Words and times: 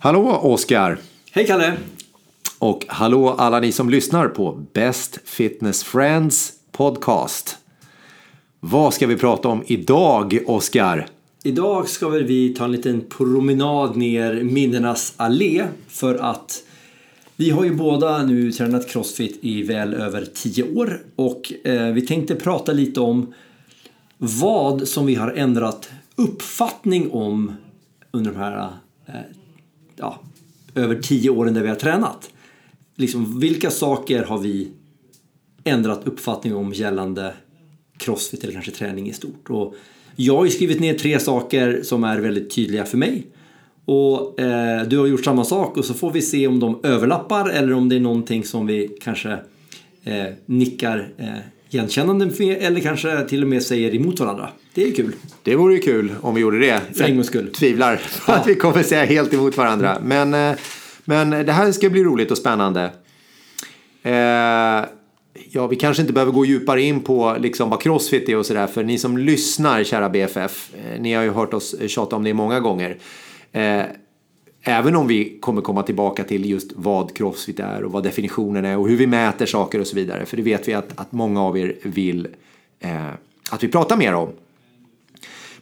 Hallå 0.00 0.40
Oskar! 0.42 0.98
Hej 1.30 1.46
Kalle! 1.46 1.76
Och 2.58 2.84
hallå 2.88 3.28
alla 3.28 3.60
ni 3.60 3.72
som 3.72 3.90
lyssnar 3.90 4.28
på 4.28 4.64
Best 4.72 5.18
Fitness 5.24 5.84
Friends 5.84 6.52
podcast. 6.72 7.58
Vad 8.60 8.94
ska 8.94 9.06
vi 9.06 9.16
prata 9.16 9.48
om 9.48 9.64
idag, 9.66 10.38
Oskar? 10.46 11.06
Idag 11.44 11.88
ska 11.88 12.08
väl 12.08 12.24
vi 12.24 12.54
ta 12.54 12.64
en 12.64 12.72
liten 12.72 13.00
promenad 13.08 13.96
ner 13.96 14.42
minnenas 14.42 15.14
allé 15.16 15.66
för 15.88 16.14
att 16.14 16.62
vi 17.36 17.50
har 17.50 17.64
ju 17.64 17.74
båda 17.74 18.22
nu 18.22 18.52
tränat 18.52 18.88
Crossfit 18.88 19.38
i 19.42 19.62
väl 19.62 19.94
över 19.94 20.24
tio 20.34 20.74
år 20.76 21.00
och 21.16 21.52
eh, 21.64 21.86
vi 21.86 22.06
tänkte 22.06 22.34
prata 22.34 22.72
lite 22.72 23.00
om 23.00 23.34
vad 24.18 24.88
som 24.88 25.06
vi 25.06 25.14
har 25.14 25.32
ändrat 25.32 25.90
uppfattning 26.16 27.10
om 27.10 27.52
under 28.10 28.30
de 28.32 28.38
här 28.38 28.70
eh, 29.06 29.14
ja, 29.98 30.20
över 30.74 31.02
tio 31.02 31.30
åren 31.30 31.54
där 31.54 31.62
vi 31.62 31.68
har 31.68 31.76
tränat. 31.76 32.30
Liksom, 32.96 33.40
vilka 33.40 33.70
saker 33.70 34.24
har 34.24 34.38
vi 34.38 34.68
ändrat 35.64 36.06
uppfattning 36.06 36.56
om 36.56 36.72
gällande 36.72 37.34
crossfit 37.96 38.44
eller 38.44 38.52
kanske 38.52 38.70
träning 38.70 39.08
i 39.08 39.12
stort? 39.12 39.50
Och 39.50 39.74
jag 40.16 40.36
har 40.36 40.44
ju 40.44 40.50
skrivit 40.50 40.80
ner 40.80 40.94
tre 40.94 41.18
saker 41.18 41.82
som 41.82 42.04
är 42.04 42.18
väldigt 42.18 42.50
tydliga 42.50 42.84
för 42.84 42.98
mig. 42.98 43.26
Och 43.84 44.40
eh, 44.40 44.86
du 44.86 44.98
har 44.98 45.06
gjort 45.06 45.24
samma 45.24 45.44
sak 45.44 45.76
och 45.76 45.84
så 45.84 45.94
får 45.94 46.10
vi 46.12 46.22
se 46.22 46.46
om 46.46 46.60
de 46.60 46.80
överlappar 46.82 47.48
eller 47.48 47.72
om 47.72 47.88
det 47.88 47.96
är 47.96 48.00
någonting 48.00 48.44
som 48.44 48.66
vi 48.66 48.96
kanske 49.00 49.38
eh, 50.04 50.26
nickar 50.46 51.12
eh, 51.16 51.28
igenkännande 51.70 52.30
eller 52.60 52.80
kanske 52.80 53.24
till 53.24 53.42
och 53.42 53.48
med 53.48 53.62
säger 53.62 53.94
emot 53.94 54.20
varandra. 54.20 54.48
Det 54.74 54.88
är 54.88 54.94
kul. 54.94 55.12
Det 55.42 55.56
vore 55.56 55.74
ju 55.74 55.80
kul 55.80 56.14
om 56.20 56.34
vi 56.34 56.40
gjorde 56.40 56.58
det. 56.58 56.80
För 56.94 57.04
en 57.04 57.14
gångs 57.14 57.26
skull. 57.26 57.52
Tvivlar 57.52 58.00
på 58.26 58.32
att 58.32 58.46
vi 58.46 58.54
kommer 58.54 58.82
säga 58.82 59.04
helt 59.04 59.34
emot 59.34 59.56
varandra. 59.56 59.98
Men, 60.02 60.34
eh, 60.34 60.56
men 61.04 61.30
det 61.30 61.52
här 61.52 61.72
ska 61.72 61.90
bli 61.90 62.04
roligt 62.04 62.30
och 62.30 62.38
spännande. 62.38 62.90
Eh, 64.02 64.12
ja, 65.50 65.66
vi 65.70 65.76
kanske 65.76 66.00
inte 66.00 66.12
behöver 66.12 66.32
gå 66.32 66.44
djupare 66.44 66.82
in 66.82 67.00
på 67.00 67.36
liksom 67.40 67.70
vad 67.70 67.82
crossfit 67.82 68.28
är 68.28 68.36
och 68.36 68.46
sådär. 68.46 68.66
För 68.66 68.84
ni 68.84 68.98
som 68.98 69.18
lyssnar, 69.18 69.84
kära 69.84 70.08
BFF, 70.08 70.70
eh, 70.74 71.00
ni 71.00 71.14
har 71.14 71.22
ju 71.22 71.30
hört 71.30 71.54
oss 71.54 71.74
tjata 71.86 72.16
om 72.16 72.24
det 72.24 72.34
många 72.34 72.60
gånger. 72.60 72.96
Även 74.68 74.96
om 74.96 75.06
vi 75.06 75.38
kommer 75.40 75.62
komma 75.62 75.82
tillbaka 75.82 76.24
till 76.24 76.50
just 76.50 76.72
vad 76.74 77.16
crossfit 77.16 77.60
är 77.60 77.84
och 77.84 77.92
vad 77.92 78.02
definitionen 78.02 78.64
är 78.64 78.78
och 78.78 78.88
hur 78.88 78.96
vi 78.96 79.06
mäter 79.06 79.46
saker 79.46 79.80
och 79.80 79.86
så 79.86 79.96
vidare. 79.96 80.26
För 80.26 80.36
det 80.36 80.42
vet 80.42 80.68
vi 80.68 80.74
att, 80.74 81.00
att 81.00 81.12
många 81.12 81.42
av 81.42 81.58
er 81.58 81.76
vill 81.82 82.28
eh, 82.80 83.08
att 83.50 83.62
vi 83.62 83.68
pratar 83.68 83.96
mer 83.96 84.14
om. 84.14 84.28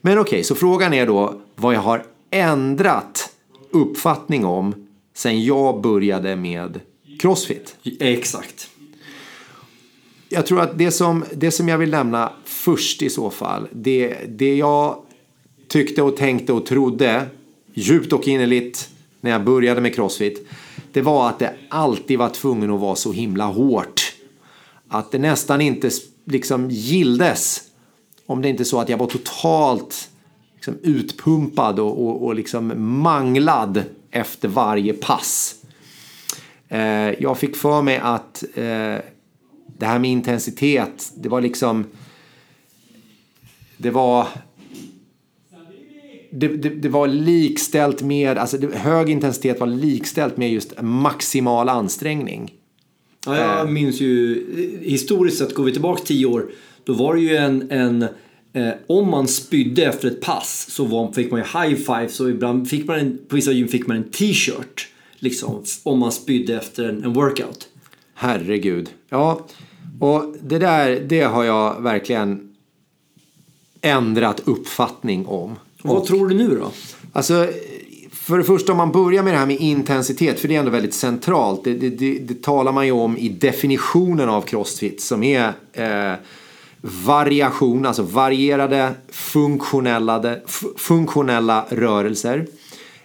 Men 0.00 0.18
okej, 0.18 0.30
okay, 0.30 0.44
så 0.44 0.54
frågan 0.54 0.94
är 0.94 1.06
då 1.06 1.40
vad 1.54 1.74
jag 1.74 1.80
har 1.80 2.04
ändrat 2.30 3.30
uppfattning 3.70 4.44
om 4.44 4.86
sen 5.14 5.44
jag 5.44 5.80
började 5.80 6.36
med 6.36 6.80
crossfit. 7.18 7.76
Exakt. 8.00 8.70
Jag 10.28 10.46
tror 10.46 10.60
att 10.60 10.78
det 10.78 10.90
som, 10.90 11.24
det 11.34 11.50
som 11.50 11.68
jag 11.68 11.78
vill 11.78 11.90
nämna 11.90 12.32
först 12.44 13.02
i 13.02 13.10
så 13.10 13.30
fall, 13.30 13.68
det, 13.72 14.16
det 14.28 14.56
jag 14.56 15.02
tyckte 15.68 16.02
och 16.02 16.16
tänkte 16.16 16.52
och 16.52 16.66
trodde 16.66 17.26
djupt 17.74 18.12
och 18.12 18.28
innerligt 18.28 18.90
när 19.26 19.32
jag 19.32 19.44
började 19.44 19.80
med 19.80 19.94
crossfit, 19.94 20.48
det 20.92 21.02
var 21.02 21.28
att 21.28 21.38
det 21.38 21.54
alltid 21.68 22.18
var 22.18 22.28
tvungen 22.28 22.70
att 22.70 22.80
vara 22.80 22.96
så 22.96 23.12
himla 23.12 23.44
hårt. 23.44 24.12
Att 24.88 25.12
det 25.12 25.18
nästan 25.18 25.60
inte 25.60 25.90
liksom 26.24 26.70
gilldes 26.70 27.62
om 28.26 28.42
det 28.42 28.48
inte 28.48 28.62
är 28.62 28.64
så 28.64 28.80
att 28.80 28.88
jag 28.88 28.98
var 28.98 29.06
totalt 29.06 30.10
liksom, 30.54 30.78
utpumpad 30.82 31.78
och, 31.78 32.06
och, 32.06 32.24
och 32.24 32.34
liksom 32.34 32.72
manglad 32.76 33.84
efter 34.10 34.48
varje 34.48 34.92
pass. 34.92 35.54
Eh, 36.68 37.22
jag 37.22 37.38
fick 37.38 37.56
för 37.56 37.82
mig 37.82 37.98
att 38.02 38.44
eh, 38.54 38.96
det 39.78 39.86
här 39.86 39.98
med 39.98 40.10
intensitet, 40.10 41.12
det 41.16 41.28
var 41.28 41.40
liksom... 41.40 41.84
Det 43.76 43.90
var... 43.90 44.28
Det, 46.38 46.48
det, 46.48 46.68
det, 46.68 46.88
var 46.88 47.08
likställt 47.08 48.02
med, 48.02 48.38
alltså 48.38 48.58
det, 48.58 48.76
hög 48.76 49.10
intensitet 49.10 49.60
var 49.60 49.66
likställt 49.66 50.36
med 50.36 50.52
just 50.52 50.82
maximal 50.82 51.68
ansträngning. 51.68 52.52
Ja, 53.26 53.36
jag 53.36 53.60
eh. 53.60 53.72
minns 53.72 54.00
ju, 54.00 54.80
historiskt 54.82 55.38
sett 55.38 55.54
går 55.54 55.64
vi 55.64 55.72
tillbaka 55.72 56.02
tio 56.04 56.26
år 56.26 56.50
då 56.84 56.92
var 56.92 57.14
det 57.14 57.20
ju 57.20 57.36
en, 57.36 57.70
en 57.70 58.02
eh, 58.52 58.72
om 58.86 59.10
man 59.10 59.28
spydde 59.28 59.84
efter 59.84 60.08
ett 60.08 60.20
pass 60.20 60.66
så 60.70 60.84
var, 60.84 61.12
fick 61.12 61.30
man 61.30 61.40
ju 61.40 61.46
high 61.46 61.76
five 61.76 62.08
så 62.08 62.28
ibland 62.28 62.68
fick 62.68 62.86
man 62.86 62.98
en, 62.98 63.18
på 63.28 63.36
vissa 63.36 63.52
gym 63.52 63.68
fick 63.68 63.86
man 63.86 63.96
en 63.96 64.10
t-shirt 64.10 64.88
liksom 65.18 65.64
om 65.82 65.98
man 65.98 66.12
spydde 66.12 66.56
efter 66.56 66.84
en, 66.84 67.04
en 67.04 67.12
workout. 67.12 67.68
Herregud. 68.14 68.90
Ja, 69.08 69.46
och 70.00 70.34
det 70.42 70.58
där 70.58 71.00
det 71.08 71.22
har 71.22 71.44
jag 71.44 71.82
verkligen 71.82 72.54
ändrat 73.80 74.42
uppfattning 74.44 75.26
om. 75.26 75.56
Och 75.88 75.96
vad 75.96 76.06
tror 76.06 76.28
du 76.28 76.34
nu 76.34 76.56
då? 76.56 76.70
Alltså, 77.12 77.48
för 78.12 78.38
det 78.38 78.44
första 78.44 78.72
om 78.72 78.78
man 78.78 78.92
börjar 78.92 79.22
med 79.22 79.34
det 79.34 79.38
här 79.38 79.46
med 79.46 79.60
intensitet, 79.60 80.40
för 80.40 80.48
det 80.48 80.54
är 80.54 80.58
ändå 80.58 80.70
väldigt 80.70 80.94
centralt. 80.94 81.64
Det, 81.64 81.74
det, 81.74 81.90
det, 81.90 82.18
det 82.18 82.42
talar 82.42 82.72
man 82.72 82.86
ju 82.86 82.92
om 82.92 83.18
i 83.18 83.28
definitionen 83.28 84.28
av 84.28 84.42
crossfit 84.42 85.00
som 85.00 85.22
är 85.22 85.52
eh, 85.72 86.12
variation, 86.80 87.86
alltså 87.86 88.02
varierade 88.02 88.94
funktionella, 89.08 90.36
funktionella 90.76 91.66
rörelser 91.68 92.46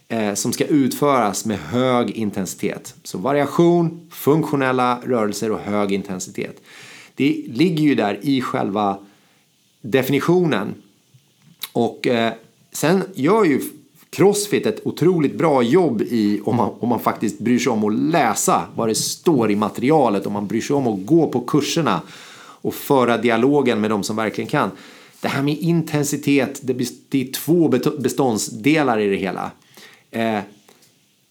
eh, 0.08 0.34
som 0.34 0.54
ska 0.54 0.66
utföras 0.66 1.46
med 1.46 1.60
hög 1.60 2.12
intensitet. 2.12 2.96
Så 3.04 3.18
variation, 3.18 4.10
funktionella 4.12 5.00
rörelser 5.06 5.52
och 5.52 5.60
hög 5.60 5.92
intensitet. 5.92 6.62
Det 7.16 7.44
ligger 7.48 7.84
ju 7.84 7.96
där 7.96 8.20
i 8.22 8.42
själva 8.42 8.98
definitionen. 9.82 10.74
Och 11.74 12.08
eh, 12.08 12.34
sen 12.72 13.04
gör 13.14 13.44
ju 13.44 13.62
Crossfit 14.12 14.66
ett 14.66 14.88
otroligt 14.88 15.38
bra 15.38 15.64
jobb 15.64 16.02
i 16.02 16.42
om 16.44 16.56
man, 16.56 16.74
om 16.80 16.90
man 16.90 17.00
faktiskt 17.00 17.40
bryr 17.40 17.60
sig 17.60 17.72
om 17.72 17.84
att 17.84 18.12
läsa 18.12 18.68
vad 18.76 18.88
det 18.88 18.96
står 18.96 19.52
i 19.52 19.56
materialet, 19.56 20.26
om 20.26 20.34
man 20.34 20.48
bryr 20.48 20.62
sig 20.62 20.76
om 20.76 20.88
att 20.88 21.06
gå 21.06 21.28
på 21.28 21.42
kurserna 21.42 22.02
och 22.38 22.74
föra 22.74 23.18
dialogen 23.18 23.82
med 23.82 23.90
de 23.90 24.04
som 24.04 24.16
verkligen 24.16 24.50
kan. 24.50 24.72
Det 25.22 25.28
här 25.28 25.44
med 25.44 25.58
intensitet, 25.58 26.60
det, 26.64 27.22
är 27.22 27.32
två 27.32 27.68
beståndsdelar 28.00 29.00
i 29.00 29.10
det 29.10 29.16
hela. 29.16 29.52
Eh, 30.12 30.40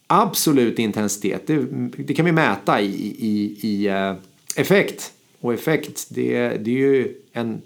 absolut 0.07 0.79
intensitet, 0.79 1.47
det, 1.47 1.67
det, 1.97 2.15
kan 2.15 2.25
vi 2.25 2.33
mäta 2.33 2.81
i, 2.81 3.17
i, 3.19 3.59
i 3.69 3.87
eh, 3.87 4.15
effekt. 4.57 5.13
Och 5.41 5.55
effekt, 5.55 6.07
det, 6.09 6.49
det 6.49 6.71
är 6.71 6.79
ju 6.79 7.15
en 7.33 7.63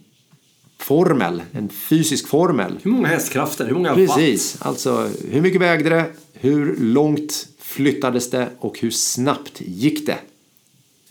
formel, 0.84 1.42
en 1.52 1.68
fysisk 1.68 2.28
formel. 2.28 2.78
Hur 2.82 2.90
många 2.90 3.08
hästkrafter, 3.08 3.66
hur 3.66 3.74
många 3.74 3.94
Precis, 3.94 4.56
watt? 4.60 4.66
alltså 4.66 5.10
hur 5.30 5.40
mycket 5.40 5.60
vägde 5.60 5.90
det, 5.90 6.06
hur 6.32 6.76
långt 6.76 7.48
flyttades 7.58 8.30
det 8.30 8.48
och 8.58 8.78
hur 8.78 8.90
snabbt 8.90 9.60
gick 9.60 10.06
det? 10.06 10.18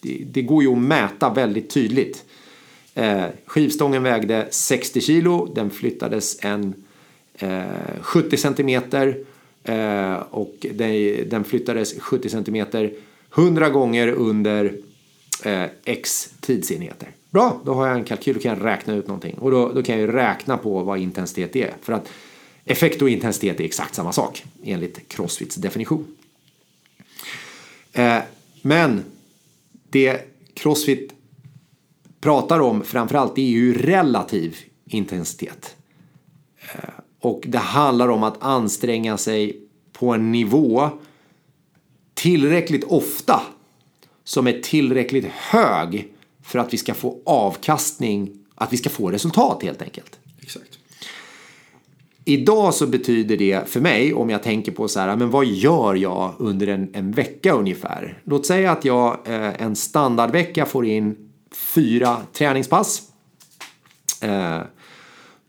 Det, 0.02 0.24
det 0.32 0.42
går 0.42 0.64
ju 0.64 0.72
att 0.72 0.78
mäta 0.78 1.30
väldigt 1.34 1.70
tydligt. 1.70 2.24
Eh, 2.94 3.24
skivstången 3.46 4.04
vägde 4.04 4.48
60 4.52 5.02
kilo, 5.02 5.54
den 5.56 5.70
flyttades 5.70 6.38
en 6.42 6.74
eh, 7.38 7.64
70 8.02 8.38
centimeter 8.38 9.18
eh, 9.64 10.14
och 10.14 10.66
den, 10.74 11.30
den, 11.30 11.44
flyttades 11.44 12.00
70 12.00 12.30
centimeter 12.30 12.94
100 13.36 13.70
gånger 13.70 14.08
under 14.08 14.74
eh, 15.44 15.66
x 15.86 16.30
tidsenheter. 16.40 17.10
Bra, 17.34 17.62
då 17.66 17.74
har 17.74 17.88
jag 17.88 17.98
en 17.98 18.04
kalkyl 18.04 18.36
och 18.36 18.42
kan 18.42 18.58
jag 18.58 18.66
räkna 18.66 18.94
ut 18.94 19.08
någonting. 19.08 19.38
Och 19.38 19.52
då, 19.52 19.72
då 19.72 19.84
kan 19.84 20.00
jag 20.00 20.14
räkna 20.14 20.58
på 20.58 20.84
vad 20.84 21.00
intensitet 21.00 21.56
är. 21.56 21.74
För 21.82 21.94
att 21.94 22.10
effekt 22.66 23.02
och 23.02 23.10
intensitet 23.10 23.60
är 23.60 23.64
exakt 23.64 23.96
samma 23.96 24.12
sak 24.12 24.44
enligt 24.64 25.08
Crossfits 25.08 25.56
definition. 25.56 26.16
Eh, 27.94 28.18
men 28.62 29.04
det 29.90 30.22
Crossfit 30.54 31.14
pratar 32.22 32.60
om 32.60 32.84
framförallt 32.84 33.38
är 33.38 33.42
ju 33.42 33.74
relativ 33.74 34.58
intensitet. 34.86 35.76
Eh, 36.60 36.90
och 37.20 37.44
det 37.48 37.58
handlar 37.58 38.08
om 38.08 38.24
att 38.24 38.44
anstränga 38.44 39.18
sig 39.18 39.60
på 39.92 40.14
en 40.14 40.32
nivå 40.32 40.90
tillräckligt 42.14 42.84
ofta 42.84 43.42
som 44.24 44.48
är 44.48 44.62
tillräckligt 44.62 45.26
hög 45.26 46.13
för 46.44 46.60
att 46.60 46.74
vi 46.74 46.78
ska 46.78 46.94
få 46.94 47.22
avkastning, 47.26 48.32
att 48.56 48.74
vi 48.74 48.78
ska 48.78 48.90
få 48.90 49.12
resultat 49.12 49.64
helt 49.64 49.82
enkelt. 49.82 50.20
Exakt. 50.42 50.80
Idag 52.26 52.74
så 52.74 52.88
betyder 52.88 53.38
det 53.38 53.70
för 53.70 53.80
mig, 53.80 54.14
om 54.14 54.30
jag 54.30 54.44
tänker 54.44 54.72
på 54.72 54.88
så 54.88 55.00
här, 55.00 55.16
men 55.16 55.30
vad 55.30 55.46
gör 55.46 55.96
jag 55.96 56.34
under 56.38 56.68
en, 56.68 56.90
en 56.94 57.12
vecka 57.12 57.54
ungefär? 57.54 58.22
Låt 58.24 58.46
säga 58.46 58.72
att 58.72 58.86
jag 58.86 59.18
eh, 59.26 59.62
en 59.62 59.76
standardvecka 59.76 60.66
får 60.66 60.86
in 60.86 61.30
fyra 61.52 62.18
träningspass. 62.34 63.02
Eh, 64.22 64.60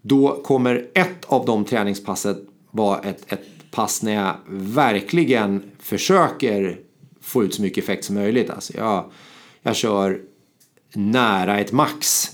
då 0.03 0.43
kommer 0.43 0.87
ett 0.95 1.25
av 1.25 1.47
de 1.47 1.65
träningspassen 1.65 2.47
vara 2.71 2.99
ett, 2.99 3.33
ett 3.33 3.71
pass 3.71 4.03
när 4.03 4.15
jag 4.15 4.35
verkligen 4.49 5.63
försöker 5.79 6.79
få 7.21 7.45
ut 7.45 7.55
så 7.55 7.63
mycket 7.63 7.85
effekt 7.85 8.05
som 8.05 8.15
möjligt. 8.15 8.51
Alltså 8.51 8.73
jag, 8.77 9.11
jag 9.63 9.77
kör 9.77 10.21
nära 10.97 11.59
ett 11.59 11.73
max. 11.73 12.31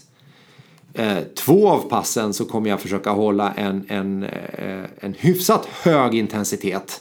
Eh, 0.95 1.19
två 1.37 1.69
av 1.69 1.89
passen 1.89 2.33
så 2.33 2.45
kommer 2.45 2.71
jag 2.71 2.81
försöka 2.81 3.11
hålla 3.11 3.53
en, 3.53 3.85
en, 3.89 4.23
eh, 4.23 4.85
en 5.01 5.15
hyfsat 5.19 5.67
hög 5.67 6.15
intensitet. 6.15 7.01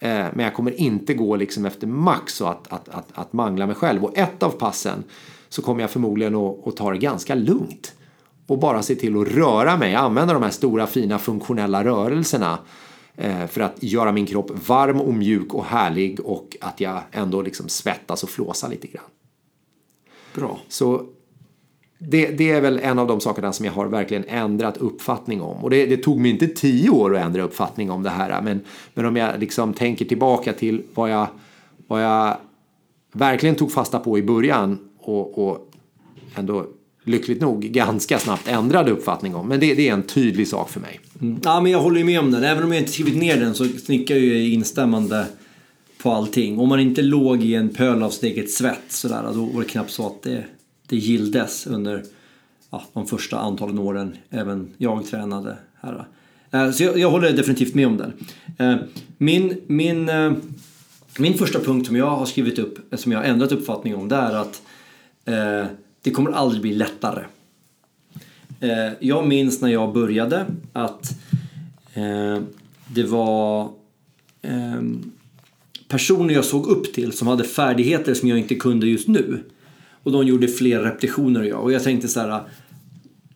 Eh, 0.00 0.08
men 0.08 0.38
jag 0.38 0.54
kommer 0.54 0.80
inte 0.80 1.14
gå 1.14 1.36
liksom 1.36 1.66
efter 1.66 1.86
max 1.86 2.40
och 2.40 2.50
att, 2.50 2.72
att, 2.72 2.88
att, 2.88 3.08
att 3.14 3.32
mangla 3.32 3.66
mig 3.66 3.76
själv. 3.76 4.04
Och 4.04 4.18
ett 4.18 4.42
av 4.42 4.50
passen 4.50 5.04
så 5.48 5.62
kommer 5.62 5.80
jag 5.80 5.90
förmodligen 5.90 6.34
att, 6.34 6.66
att 6.66 6.76
ta 6.76 6.90
det 6.90 6.98
ganska 6.98 7.34
lugnt. 7.34 7.92
Och 8.46 8.58
bara 8.58 8.82
se 8.82 8.94
till 8.94 9.20
att 9.20 9.28
röra 9.28 9.76
mig, 9.76 9.94
använda 9.94 10.34
de 10.34 10.42
här 10.42 10.50
stora 10.50 10.86
fina 10.86 11.18
funktionella 11.18 11.84
rörelserna 11.84 12.58
för 13.48 13.60
att 13.60 13.82
göra 13.82 14.12
min 14.12 14.26
kropp 14.26 14.68
varm 14.68 15.00
och 15.00 15.14
mjuk 15.14 15.54
och 15.54 15.64
härlig 15.64 16.20
och 16.20 16.56
att 16.60 16.80
jag 16.80 17.00
ändå 17.12 17.42
liksom 17.42 17.68
svettas 17.68 18.22
och 18.22 18.30
flåsar 18.30 18.68
lite 18.68 18.86
grann. 18.86 19.04
Bra. 20.36 20.58
Så 20.68 21.06
det, 21.98 22.26
det, 22.26 22.50
är 22.50 22.60
väl 22.60 22.78
en 22.82 22.98
av 22.98 23.06
de 23.06 23.20
sakerna 23.20 23.52
som 23.52 23.66
jag 23.66 23.72
har 23.72 23.86
verkligen 23.86 24.24
ändrat 24.28 24.76
uppfattning 24.76 25.40
om. 25.40 25.64
Och 25.64 25.70
det, 25.70 25.86
det, 25.86 25.96
tog 25.96 26.20
mig 26.20 26.30
inte 26.30 26.46
tio 26.46 26.90
år 26.90 27.16
att 27.16 27.24
ändra 27.24 27.42
uppfattning 27.42 27.90
om 27.90 28.02
det 28.02 28.10
här. 28.10 28.42
Men, 28.42 28.60
men 28.94 29.06
om 29.06 29.16
jag 29.16 29.40
liksom 29.40 29.72
tänker 29.72 30.04
tillbaka 30.04 30.52
till 30.52 30.82
vad 30.94 31.10
jag, 31.10 31.26
vad 31.86 32.04
jag 32.04 32.36
verkligen 33.12 33.54
tog 33.54 33.72
fasta 33.72 33.98
på 33.98 34.18
i 34.18 34.22
början 34.22 34.78
och, 34.98 35.48
och 35.48 35.72
ändå 36.34 36.66
lyckligt 37.04 37.40
nog 37.40 37.60
ganska 37.60 38.18
snabbt 38.18 38.48
ändrade 38.48 38.90
uppfattning 38.90 39.34
om. 39.34 39.48
Men 39.48 39.60
det, 39.60 39.74
det 39.74 39.88
är 39.88 39.92
en 39.92 40.02
tydlig 40.02 40.48
sak 40.48 40.70
för 40.70 40.80
mig. 40.80 41.00
Mm. 41.20 41.40
Ja, 41.44 41.60
men 41.60 41.72
jag 41.72 41.80
håller 41.80 41.98
ju 41.98 42.04
med 42.04 42.20
om 42.20 42.30
den. 42.30 42.44
Även 42.44 42.64
om 42.64 42.72
jag 42.72 42.80
inte 42.80 42.92
skrivit 42.92 43.16
ner 43.16 43.36
den 43.36 43.54
så 43.54 43.64
snickar 43.64 44.14
jag 44.14 44.24
ju 44.24 44.52
instämmande 44.52 45.26
på 46.06 46.12
allting. 46.12 46.58
Om 46.58 46.68
man 46.68 46.80
inte 46.80 47.02
låg 47.02 47.42
i 47.42 47.54
en 47.54 47.68
pöl 47.68 48.02
av 48.02 48.10
sitt 48.10 48.22
eget 48.22 48.50
svett 48.50 48.84
sådär, 48.88 49.22
då 49.34 49.44
var 49.44 49.62
det 49.62 49.68
knappt 49.68 49.90
så 49.90 50.06
att 50.06 50.22
det 50.22 50.44
det 50.86 50.96
gildes 50.96 51.66
under 51.66 52.02
ja, 52.70 52.84
de 52.92 53.06
första 53.06 53.38
antalen 53.38 53.78
åren 53.78 54.16
även 54.30 54.72
jag 54.76 55.06
tränade 55.06 55.56
här. 55.80 56.06
Eh, 56.50 56.70
så 56.70 56.82
jag, 56.82 56.98
jag, 56.98 57.10
håller 57.10 57.32
definitivt 57.32 57.74
med 57.74 57.86
om 57.86 57.96
den. 57.96 58.12
Eh, 58.58 58.76
min, 59.18 59.60
min, 59.66 60.08
eh, 60.08 60.32
min 61.18 61.34
första 61.34 61.60
punkt 61.60 61.86
som 61.86 61.96
jag 61.96 62.10
har 62.10 62.26
skrivit 62.26 62.58
upp, 62.58 62.94
som 62.98 63.12
jag 63.12 63.18
har 63.18 63.24
ändrat 63.24 63.52
uppfattning 63.52 63.96
om, 63.96 64.08
det 64.08 64.16
är 64.16 64.34
att 64.34 64.62
det 66.02 66.10
kommer 66.10 66.30
aldrig 66.30 66.62
bli 66.62 66.74
lättare. 66.74 67.24
Jag 68.98 69.26
minns 69.26 69.60
när 69.60 69.68
jag 69.68 69.92
började 69.92 70.46
att 70.72 71.10
det 72.86 73.02
var 73.02 73.70
ehm, 74.42 75.12
personer 75.88 76.34
jag 76.34 76.44
såg 76.44 76.66
upp 76.66 76.92
till 76.92 77.12
som 77.12 77.28
hade 77.28 77.44
färdigheter 77.44 78.14
som 78.14 78.28
jag 78.28 78.38
inte 78.38 78.54
kunde 78.54 78.86
just 78.86 79.08
nu. 79.08 79.44
Och 80.02 80.12
de 80.12 80.26
gjorde 80.26 80.48
fler 80.48 80.80
repetitioner 80.80 81.40
än 81.40 81.48
jag. 81.48 81.62
Och 81.62 81.72
jag 81.72 81.82
tänkte 81.82 82.08
så 82.08 82.20
här. 82.20 82.40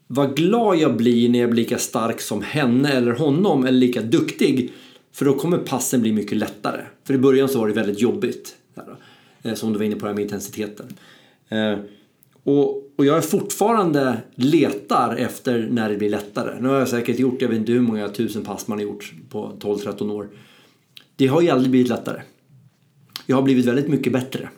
Vad 0.06 0.36
glad 0.36 0.76
jag 0.76 0.96
blir 0.96 1.28
när 1.28 1.38
jag 1.38 1.50
blir 1.50 1.62
lika 1.62 1.78
stark 1.78 2.20
som 2.20 2.42
henne 2.42 2.92
eller 2.92 3.12
honom 3.12 3.66
eller 3.66 3.78
lika 3.78 4.02
duktig. 4.02 4.72
För 5.12 5.24
då 5.24 5.34
kommer 5.34 5.58
passen 5.58 6.00
bli 6.00 6.12
mycket 6.12 6.38
lättare. 6.38 6.80
För 7.04 7.14
i 7.14 7.18
början 7.18 7.48
så 7.48 7.58
var 7.58 7.68
det 7.68 7.74
väldigt 7.74 8.00
jobbigt. 8.00 8.56
Här, 8.76 8.96
eh, 9.42 9.54
som 9.54 9.72
du 9.72 9.78
var 9.78 9.86
inne 9.86 9.96
på 9.96 10.06
här 10.06 10.14
med 10.14 10.22
intensiteten. 10.22 10.86
Eh, 11.48 11.78
och, 12.42 12.76
och 12.96 13.06
jag 13.06 13.16
är 13.16 13.20
fortfarande 13.20 14.16
letar 14.34 15.16
efter 15.16 15.68
när 15.70 15.88
det 15.88 15.96
blir 15.96 16.10
lättare. 16.10 16.60
Nu 16.60 16.68
har 16.68 16.78
jag 16.78 16.88
säkert 16.88 17.18
gjort, 17.18 17.42
jag 17.42 17.48
vet 17.48 17.58
inte 17.58 17.72
hur 17.72 17.80
många 17.80 18.08
tusen 18.08 18.44
pass 18.44 18.68
man 18.68 18.78
har 18.78 18.82
gjort 18.84 19.12
på 19.30 19.52
12-13 19.60 20.12
år. 20.12 20.28
Det 21.16 21.26
har 21.26 21.40
ju 21.40 21.48
aldrig 21.48 21.70
blivit 21.70 21.88
lättare. 21.88 22.22
Jag 23.30 23.36
har 23.36 23.42
blivit 23.42 23.66
väldigt 23.66 23.88
mycket 23.88 24.12
bättre. 24.12 24.48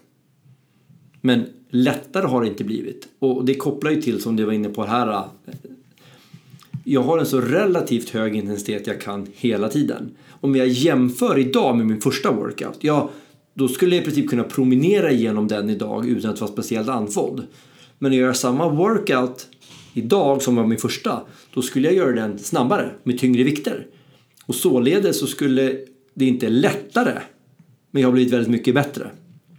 Men 1.20 1.46
lättare 1.70 2.26
har 2.26 2.42
det 2.42 2.48
inte 2.48 2.64
blivit. 2.64 3.08
Och 3.18 3.44
det 3.44 3.54
kopplar 3.54 3.90
ju 3.90 4.02
till, 4.02 4.22
som 4.22 4.36
du 4.36 4.44
var 4.44 4.52
inne 4.52 4.68
på 4.68 4.84
här, 4.84 5.12
äh, 5.12 5.24
jag 6.84 7.02
har 7.02 7.18
en 7.18 7.26
så 7.26 7.40
relativt 7.40 8.10
hög 8.10 8.36
intensitet 8.36 8.86
jag 8.86 9.00
kan 9.00 9.26
hela 9.34 9.68
tiden. 9.68 10.10
Om 10.40 10.56
jag 10.56 10.68
jämför 10.68 11.38
idag 11.38 11.76
med 11.76 11.86
min 11.86 12.00
första 12.00 12.32
workout, 12.32 12.78
ja, 12.80 13.10
då 13.54 13.68
skulle 13.68 13.96
jag 13.96 14.02
i 14.02 14.04
princip 14.04 14.30
kunna 14.30 14.44
promenera 14.44 15.10
igenom 15.10 15.48
den 15.48 15.70
idag 15.70 16.08
utan 16.08 16.30
att 16.30 16.40
vara 16.40 16.52
speciellt 16.52 16.88
andfådd. 16.88 17.46
Men 17.98 18.10
när 18.10 18.18
jag 18.18 18.26
gör 18.26 18.32
samma 18.32 18.68
workout 18.68 19.48
idag 19.94 20.42
som 20.42 20.56
var 20.56 20.66
min 20.66 20.78
första, 20.78 21.20
då 21.54 21.62
skulle 21.62 21.88
jag 21.88 21.96
göra 21.96 22.12
den 22.12 22.38
snabbare 22.38 22.90
med 23.02 23.18
tyngre 23.18 23.42
vikter. 23.42 23.86
Och 24.46 24.54
således 24.54 25.18
så 25.18 25.26
skulle 25.26 25.78
det 26.14 26.24
inte 26.24 26.48
lättare, 26.48 27.18
men 27.92 28.02
jag 28.02 28.08
har 28.08 28.12
blivit 28.12 28.32
väldigt 28.32 28.50
mycket 28.50 28.74
bättre. 28.74 29.10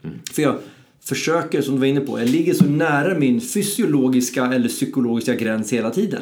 Mm. 0.04 0.20
För 0.32 0.42
jag 0.42 0.56
försöker, 1.02 1.62
som 1.62 1.74
du 1.74 1.80
var 1.80 1.88
inne 1.88 2.00
på, 2.00 2.20
jag 2.20 2.30
ligger 2.30 2.54
så 2.54 2.66
nära 2.66 3.20
min 3.20 3.42
fysiologiska 3.42 4.46
eller 4.46 4.70
psykologiska 4.70 5.36
gräns 5.36 5.74
hela 5.74 5.90
tiden. 5.90 6.22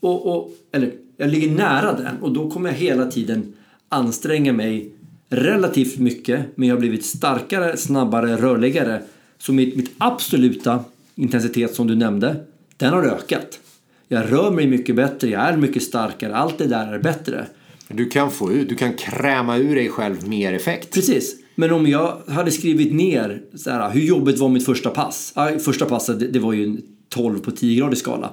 Och, 0.00 0.36
och, 0.36 0.50
eller 0.72 0.92
jag 1.16 1.30
ligger 1.30 1.50
nära 1.50 1.92
den 1.92 2.16
och 2.20 2.32
då 2.32 2.50
kommer 2.50 2.70
jag 2.70 2.76
hela 2.76 3.10
tiden 3.10 3.52
anstränga 3.88 4.52
mig 4.52 4.92
relativt 5.28 5.98
mycket 5.98 6.46
men 6.54 6.68
jag 6.68 6.76
har 6.76 6.80
blivit 6.80 7.04
starkare, 7.04 7.76
snabbare, 7.76 8.36
rörligare. 8.36 9.02
Så 9.38 9.52
mitt, 9.52 9.76
mitt 9.76 9.90
absoluta 9.98 10.84
intensitet 11.14 11.74
som 11.74 11.86
du 11.86 11.94
nämnde, 11.94 12.36
den 12.76 12.92
har 12.92 13.02
ökat. 13.02 13.60
Jag 14.08 14.32
rör 14.32 14.50
mig 14.50 14.66
mycket 14.66 14.96
bättre, 14.96 15.28
jag 15.28 15.42
är 15.42 15.56
mycket 15.56 15.82
starkare, 15.82 16.36
allt 16.36 16.58
det 16.58 16.66
där 16.66 16.92
är 16.92 16.98
bättre. 16.98 17.46
Du 17.88 18.08
kan 18.08 18.30
få 18.30 18.52
ut, 18.52 18.68
du 18.68 18.74
kan 18.74 18.92
kräma 18.94 19.56
ur 19.56 19.74
dig 19.74 19.88
själv 19.88 20.28
mer 20.28 20.52
effekt. 20.52 20.94
Precis. 20.94 21.36
Men 21.54 21.72
om 21.72 21.86
jag 21.86 22.16
hade 22.28 22.50
skrivit 22.50 22.92
ner 22.92 23.42
så 23.54 23.70
här, 23.70 23.90
hur 23.90 24.00
jobbigt 24.00 24.38
var 24.38 24.48
mitt 24.48 24.64
första 24.64 24.90
pass? 24.90 25.34
Första 25.64 25.86
passet 25.86 26.32
det, 26.32 26.38
var 26.38 26.52
ju 26.52 26.76
12 27.08 27.38
på 27.38 27.50
10 27.50 27.78
gradig 27.78 27.98
skala. 27.98 28.30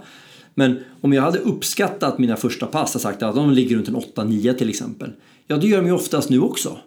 Men 0.54 0.80
om 1.02 1.14
jag 1.14 1.22
hade 1.22 1.40
uppskattat 1.40 2.20
mina 2.20 2.36
första 2.36 2.66
pass 2.66 2.96
och 2.96 3.02
sagt 3.02 3.24
att 3.24 3.36
de 3.36 3.52
ligger 3.52 3.76
runt 3.76 3.88
en 3.88 3.96
8-9 3.96 4.54
till 4.54 4.70
exempel. 4.70 5.12
Ja, 5.48 5.58
det 5.58 5.68
gör 5.68 5.78
de 5.78 5.88
ju 5.88 5.94
oftast 5.94 6.30
nu 6.30 6.40
också. 6.40 6.78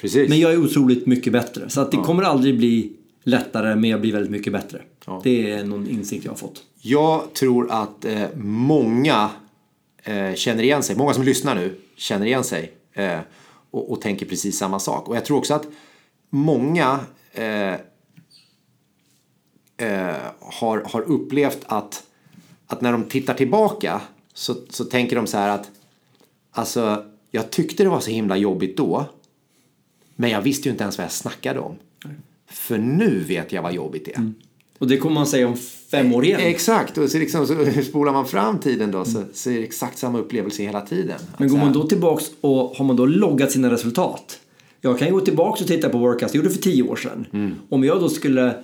Precis. 0.00 0.28
Men 0.28 0.40
jag 0.40 0.52
är 0.52 0.58
otroligt 0.58 1.06
mycket 1.06 1.32
bättre. 1.32 1.70
Så 1.70 1.80
att 1.80 1.90
det 1.90 1.96
ja. 1.96 2.04
kommer 2.04 2.22
aldrig 2.22 2.58
bli 2.58 2.92
lättare, 3.22 3.76
men 3.76 3.90
jag 3.90 4.00
blir 4.00 4.12
väldigt 4.12 4.30
mycket 4.30 4.52
bättre. 4.52 4.82
Ja. 5.06 5.20
Det 5.24 5.50
är 5.50 5.64
någon 5.64 5.88
insikt 5.88 6.24
jag 6.24 6.32
har 6.32 6.36
fått. 6.36 6.62
Jag 6.80 7.34
tror 7.34 7.70
att 7.70 8.04
eh, 8.04 8.22
många 8.36 9.30
eh, 10.02 10.34
känner 10.34 10.62
igen 10.62 10.82
sig. 10.82 10.96
Många 10.96 11.14
som 11.14 11.22
lyssnar 11.22 11.54
nu 11.54 11.74
känner 11.96 12.26
igen 12.26 12.44
sig. 12.44 12.72
Eh, 12.92 13.18
och, 13.74 13.92
och, 13.92 14.00
tänker 14.00 14.26
precis 14.26 14.58
samma 14.58 14.78
sak. 14.78 15.08
Och 15.08 15.16
jag 15.16 15.24
tror 15.24 15.38
också 15.38 15.54
att 15.54 15.66
många 16.30 17.00
eh, 17.32 17.74
eh, 19.76 20.16
har, 20.40 20.84
har 20.92 21.00
upplevt 21.00 21.58
att, 21.66 22.02
att 22.66 22.80
när 22.80 22.92
de 22.92 23.04
tittar 23.04 23.34
tillbaka 23.34 24.00
så, 24.34 24.54
så 24.70 24.84
tänker 24.84 25.16
de 25.16 25.26
så 25.26 25.38
här 25.38 25.48
att 25.48 25.70
alltså, 26.50 27.04
jag 27.30 27.50
tyckte 27.50 27.82
det 27.82 27.88
var 27.88 28.00
så 28.00 28.10
himla 28.10 28.36
jobbigt 28.36 28.76
då 28.76 29.06
men 30.16 30.30
jag 30.30 30.40
visste 30.40 30.68
ju 30.68 30.72
inte 30.72 30.84
ens 30.84 30.98
vad 30.98 31.04
jag 31.04 31.12
snackade 31.12 31.60
om. 31.60 31.76
För 32.46 32.78
nu 32.78 33.24
vet 33.24 33.52
jag 33.52 33.62
vad 33.62 33.74
jobbigt 33.74 34.08
är. 34.08 34.16
Mm. 34.16 34.34
Och 34.78 34.88
det 34.88 34.96
kommer 34.96 35.14
man 35.14 35.26
säga 35.26 35.48
om 35.48 35.56
fem 35.96 36.14
år 36.14 36.24
igen. 36.24 36.40
Exakt, 36.40 36.98
och 36.98 37.10
så, 37.10 37.18
liksom, 37.18 37.46
så 37.46 37.54
spolar 37.88 38.12
man 38.12 38.26
fram 38.26 38.58
tiden 38.58 38.90
då 38.90 39.04
så, 39.04 39.22
så 39.32 39.50
är 39.50 39.54
det 39.54 39.64
exakt 39.64 39.98
samma 39.98 40.18
upplevelse 40.18 40.62
hela 40.62 40.80
tiden. 40.80 41.18
Men 41.38 41.48
går 41.48 41.58
man 41.58 41.72
då 41.72 41.88
tillbaks 41.88 42.24
och 42.40 42.76
har 42.76 42.84
man 42.84 42.96
då 42.96 43.06
loggat 43.06 43.52
sina 43.52 43.70
resultat. 43.70 44.40
Jag 44.80 44.98
kan 44.98 45.12
gå 45.12 45.20
tillbaks 45.20 45.60
och 45.60 45.66
titta 45.66 45.88
på 45.88 45.98
workouts 45.98 46.34
jag 46.34 46.44
gjorde 46.44 46.54
för 46.54 46.62
tio 46.62 46.82
år 46.82 46.96
sedan. 46.96 47.26
Mm. 47.32 47.54
Om 47.68 47.84
jag 47.84 48.00
då 48.00 48.08
skulle 48.08 48.54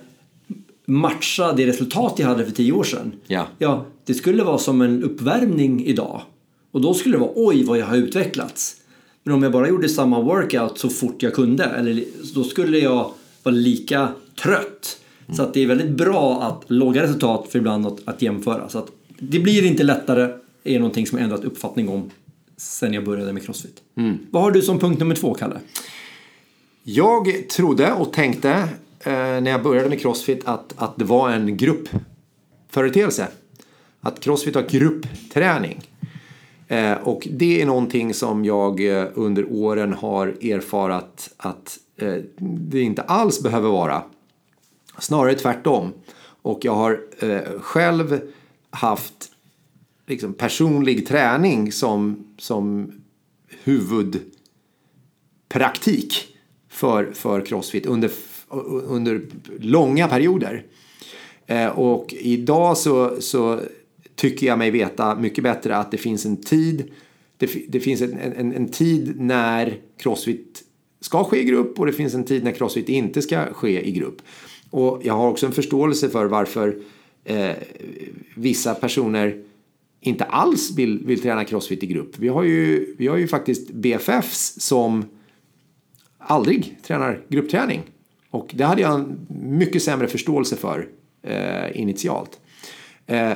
matcha 0.85 1.53
det 1.53 1.67
resultat 1.67 2.13
jag 2.17 2.27
hade 2.27 2.45
för 2.45 2.51
tio 2.51 2.71
år 2.71 2.83
sedan. 2.83 3.11
Ja. 3.27 3.47
ja, 3.57 3.85
det 4.05 4.13
skulle 4.13 4.43
vara 4.43 4.57
som 4.57 4.81
en 4.81 5.03
uppvärmning 5.03 5.85
idag. 5.85 6.21
Och 6.71 6.81
då 6.81 6.93
skulle 6.93 7.15
det 7.15 7.19
vara 7.19 7.31
oj 7.35 7.63
vad 7.63 7.77
jag 7.77 7.85
har 7.85 7.95
utvecklats. 7.95 8.75
Men 9.23 9.33
om 9.33 9.43
jag 9.43 9.51
bara 9.51 9.67
gjorde 9.67 9.89
samma 9.89 10.21
workout 10.21 10.79
så 10.79 10.89
fort 10.89 11.23
jag 11.23 11.33
kunde, 11.33 11.63
eller, 11.63 12.03
då 12.35 12.43
skulle 12.43 12.79
jag 12.79 13.11
vara 13.43 13.55
lika 13.55 14.07
trött. 14.43 15.00
Mm. 15.31 15.37
Så 15.37 15.43
att 15.43 15.53
det 15.53 15.63
är 15.63 15.67
väldigt 15.67 15.89
bra 15.89 16.43
att 16.43 16.71
logga 16.71 17.03
resultat 17.03 17.47
för 17.49 17.59
ibland 17.59 17.85
att, 17.85 17.99
att 18.05 18.21
jämföra. 18.21 18.69
Så 18.69 18.79
att 18.79 18.87
det 19.19 19.39
blir 19.39 19.65
inte 19.65 19.83
lättare, 19.83 20.33
är 20.63 20.79
någonting 20.79 21.07
som 21.07 21.17
jag 21.17 21.23
ändrat 21.23 21.43
uppfattning 21.43 21.89
om 21.89 22.09
sen 22.57 22.93
jag 22.93 23.05
började 23.05 23.33
med 23.33 23.43
Crossfit. 23.43 23.81
Mm. 23.97 24.17
Vad 24.31 24.43
har 24.43 24.51
du 24.51 24.61
som 24.61 24.79
punkt 24.79 24.99
nummer 24.99 25.15
två, 25.15 25.33
Kalle? 25.33 25.59
Jag 26.83 27.49
trodde 27.49 27.91
och 27.93 28.13
tänkte 28.13 28.49
eh, 28.99 29.11
när 29.13 29.51
jag 29.51 29.63
började 29.63 29.89
med 29.89 30.01
Crossfit 30.01 30.41
att, 30.45 30.73
att 30.75 30.97
det 30.97 31.05
var 31.05 31.29
en 31.29 31.57
gruppföreteelse. 31.57 33.27
Att 34.01 34.19
Crossfit 34.19 34.55
var 34.55 34.65
gruppträning. 34.69 35.81
Eh, 36.67 36.93
och 36.93 37.27
det 37.31 37.61
är 37.61 37.65
någonting 37.65 38.13
som 38.13 38.45
jag 38.45 38.99
eh, 38.99 39.07
under 39.13 39.51
åren 39.51 39.93
har 39.93 40.27
erfarat 40.27 41.33
att 41.37 41.77
eh, 41.97 42.15
det 42.39 42.81
inte 42.81 43.01
alls 43.01 43.43
behöver 43.43 43.69
vara. 43.69 44.03
Snarare 44.99 45.35
tvärtom. 45.35 45.93
Och 46.41 46.65
jag 46.65 46.75
har 46.75 47.01
eh, 47.19 47.59
själv 47.59 48.21
haft 48.69 49.31
liksom, 50.07 50.33
personlig 50.33 51.07
träning 51.07 51.71
som, 51.71 52.27
som 52.37 52.91
huvudpraktik 53.63 56.27
för, 56.69 57.11
för 57.11 57.45
Crossfit 57.45 57.85
under, 57.85 58.11
under 58.87 59.21
långa 59.59 60.07
perioder. 60.07 60.65
Eh, 61.45 61.67
och 61.67 62.13
idag 62.13 62.77
så, 62.77 63.21
så 63.21 63.59
tycker 64.15 64.47
jag 64.47 64.57
mig 64.57 64.71
veta 64.71 65.15
mycket 65.15 65.43
bättre 65.43 65.77
att 65.77 65.91
det 65.91 65.97
finns 65.97 66.25
en 66.25 66.37
tid 66.37 66.91
det, 67.41 67.51
det 67.67 67.79
finns 67.79 68.01
en, 68.01 68.17
en, 68.17 68.53
en, 68.53 68.67
tid 68.67 69.19
när 69.19 69.77
Crossfit 69.97 70.63
ska 70.99 71.23
ske 71.23 71.41
i 71.41 71.43
grupp 71.43 71.79
och 71.79 71.85
det 71.85 71.93
finns 71.93 72.13
en 72.13 72.23
tid 72.23 72.43
när 72.43 72.51
Crossfit 72.51 72.89
inte 72.89 73.21
ska 73.21 73.53
ske 73.53 73.87
i 73.87 73.91
grupp. 73.91 74.21
Och 74.71 75.01
jag 75.03 75.13
har 75.13 75.27
också 75.27 75.45
en 75.45 75.51
förståelse 75.51 76.09
för 76.09 76.25
varför 76.25 76.77
eh, 77.23 77.55
vissa 78.35 78.73
personer 78.73 79.43
inte 80.01 80.23
alls 80.23 80.71
vill, 80.75 81.05
vill 81.05 81.21
träna 81.21 81.45
Crossfit 81.45 81.83
i 81.83 81.87
grupp. 81.87 82.19
Vi 82.19 82.27
har 82.27 82.43
ju, 82.43 82.95
vi 82.97 83.07
har 83.07 83.17
ju 83.17 83.27
faktiskt 83.27 83.71
BFFs 83.71 84.61
som 84.61 85.05
aldrig 86.17 86.77
tränar 86.83 87.21
gruppträning. 87.29 87.81
Och 88.29 88.51
det 88.53 88.63
hade 88.63 88.81
jag 88.81 88.93
en 88.93 89.27
mycket 89.29 89.83
sämre 89.83 90.07
förståelse 90.07 90.55
för 90.55 90.87
eh, 91.23 91.81
initialt. 91.81 92.39
Eh, 93.07 93.33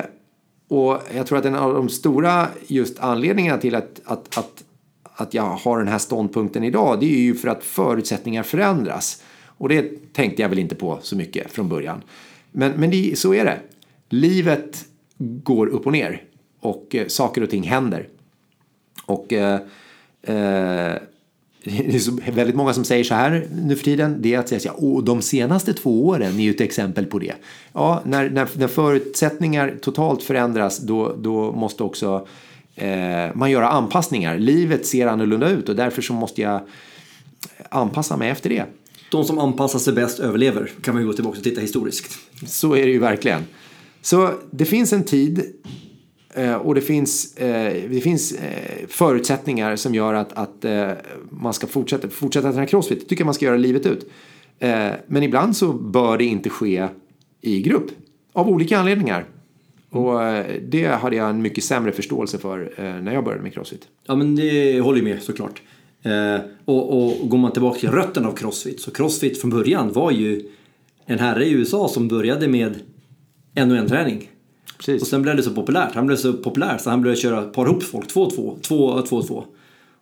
och 0.68 1.00
jag 1.14 1.26
tror 1.26 1.38
att 1.38 1.44
en 1.44 1.54
av 1.54 1.74
de 1.74 1.88
stora 1.88 2.48
just 2.66 2.98
anledningarna 2.98 3.58
till 3.58 3.74
att, 3.74 4.00
att, 4.04 4.38
att, 4.38 4.64
att 5.02 5.34
jag 5.34 5.42
har 5.42 5.78
den 5.78 5.88
här 5.88 5.98
ståndpunkten 5.98 6.64
idag 6.64 7.00
det 7.00 7.06
är 7.06 7.18
ju 7.18 7.34
för 7.34 7.48
att 7.48 7.64
förutsättningar 7.64 8.42
förändras. 8.42 9.22
Och 9.58 9.68
det 9.68 10.12
tänkte 10.12 10.42
jag 10.42 10.48
väl 10.48 10.58
inte 10.58 10.74
på 10.74 10.98
så 11.02 11.16
mycket 11.16 11.52
från 11.52 11.68
början. 11.68 12.02
Men, 12.52 12.72
men 12.72 12.90
det, 12.90 13.18
så 13.18 13.34
är 13.34 13.44
det. 13.44 13.58
Livet 14.08 14.84
går 15.18 15.66
upp 15.66 15.86
och 15.86 15.92
ner 15.92 16.22
och 16.60 16.94
eh, 16.94 17.06
saker 17.06 17.42
och 17.42 17.50
ting 17.50 17.62
händer. 17.62 18.08
Och 19.06 19.32
eh, 19.32 19.54
eh, 20.22 20.94
det 21.66 21.94
är 21.94 21.98
så 21.98 22.18
väldigt 22.32 22.56
många 22.56 22.72
som 22.72 22.84
säger 22.84 23.04
så 23.04 23.14
här 23.14 23.46
nu 23.62 23.76
för 23.76 23.84
tiden. 23.84 24.16
Det 24.20 24.34
är 24.34 24.38
att 24.38 24.48
säga 24.48 24.60
så 24.60 24.68
här, 24.68 25.02
de 25.02 25.22
senaste 25.22 25.74
två 25.74 26.06
åren 26.06 26.34
är 26.38 26.42
ju 26.42 26.50
ett 26.50 26.60
exempel 26.60 27.06
på 27.06 27.18
det. 27.18 27.34
Ja, 27.72 28.02
när, 28.04 28.30
när, 28.30 28.48
när 28.54 28.68
förutsättningar 28.68 29.78
totalt 29.82 30.22
förändras 30.22 30.78
då, 30.78 31.16
då 31.18 31.52
måste 31.52 31.82
också 31.82 32.26
eh, 32.74 33.34
man 33.34 33.50
göra 33.50 33.68
anpassningar. 33.68 34.38
Livet 34.38 34.86
ser 34.86 35.06
annorlunda 35.06 35.48
ut 35.48 35.68
och 35.68 35.76
därför 35.76 36.02
så 36.02 36.12
måste 36.12 36.42
jag 36.42 36.60
anpassa 37.68 38.16
mig 38.16 38.30
efter 38.30 38.50
det. 38.50 38.64
De 39.10 39.24
som 39.24 39.38
anpassar 39.38 39.78
sig 39.78 39.92
bäst 39.92 40.20
överlever 40.20 40.72
kan 40.82 40.94
man 40.94 41.02
ju 41.02 41.06
gå 41.06 41.12
tillbaka 41.12 41.38
och 41.38 41.44
titta 41.44 41.60
historiskt. 41.60 42.18
Så 42.46 42.76
är 42.76 42.86
det 42.86 42.92
ju 42.92 42.98
verkligen. 42.98 43.44
Så 44.02 44.32
det 44.50 44.64
finns 44.64 44.92
en 44.92 45.04
tid 45.04 45.52
Eh, 46.36 46.54
och 46.54 46.74
det 46.74 46.80
finns, 46.80 47.36
eh, 47.36 47.90
det 47.90 48.00
finns 48.00 48.32
eh, 48.32 48.86
förutsättningar 48.88 49.76
som 49.76 49.94
gör 49.94 50.14
att, 50.14 50.32
att 50.32 50.64
man 51.30 51.54
ska 51.54 51.66
fortsätta, 51.66 52.08
fortsätta 52.08 52.52
träna 52.52 52.66
crossfit. 52.66 53.00
Det 53.00 53.06
tycker 53.06 53.22
jag 53.22 53.26
man 53.26 53.34
ska 53.34 53.44
göra 53.44 53.56
livet 53.56 53.86
ut. 53.86 54.10
men 55.06 55.22
ibland 55.22 55.56
så 55.56 55.72
bör 55.72 56.18
det 56.18 56.24
inte 56.24 56.50
ske 56.50 56.88
i 57.40 57.62
grupp. 57.62 57.90
Av 58.32 58.48
olika 58.48 58.78
anledningar. 58.78 59.24
Och 59.90 60.20
det 60.68 60.86
hade 60.86 61.16
jag 61.16 61.30
en 61.30 61.42
mycket 61.42 61.64
sämre 61.64 61.92
förståelse 61.92 62.38
för 62.38 62.72
när 63.00 63.14
jag 63.14 63.24
började 63.24 63.42
med 63.42 63.54
crossfit. 63.54 63.88
Ja 64.06 64.16
men 64.16 64.36
det 64.36 64.80
håller 64.80 64.98
jag 64.98 65.04
med 65.04 65.22
såklart. 65.22 65.62
Och, 66.64 66.92
och 66.92 67.28
går 67.28 67.38
man 67.38 67.52
tillbaka 67.52 67.80
till 67.80 67.90
rötterna 67.90 68.28
av 68.28 68.32
crossfit 68.32 68.80
så 68.80 68.90
crossfit 68.90 69.40
från 69.40 69.50
början 69.50 69.92
var 69.92 70.10
ju 70.10 70.42
en 71.06 71.18
herre 71.18 71.44
i 71.44 71.52
USA 71.52 71.88
som 71.88 72.08
började 72.08 72.48
med 72.48 72.74
en 73.54 73.70
och 73.70 73.76
en 73.76 73.88
träning. 73.88 74.30
Precis. 74.78 75.02
Och 75.02 75.08
sen 75.08 75.22
blev 75.22 75.36
det 75.36 75.42
så 75.42 75.50
populärt. 75.50 75.94
Han 75.94 76.06
blev 76.06 76.16
så 76.16 76.32
populär 76.32 76.78
så 76.78 76.90
han 76.90 77.02
började 77.02 77.20
köra 77.20 77.42
par 77.42 77.66
ihop 77.66 77.82
folk, 77.82 78.08
två 78.08 78.22
och 78.22 78.34
två, 78.34 78.58
två 78.62 78.84
och 78.86 79.06
två 79.06 79.16
och 79.16 79.26
två. 79.26 79.44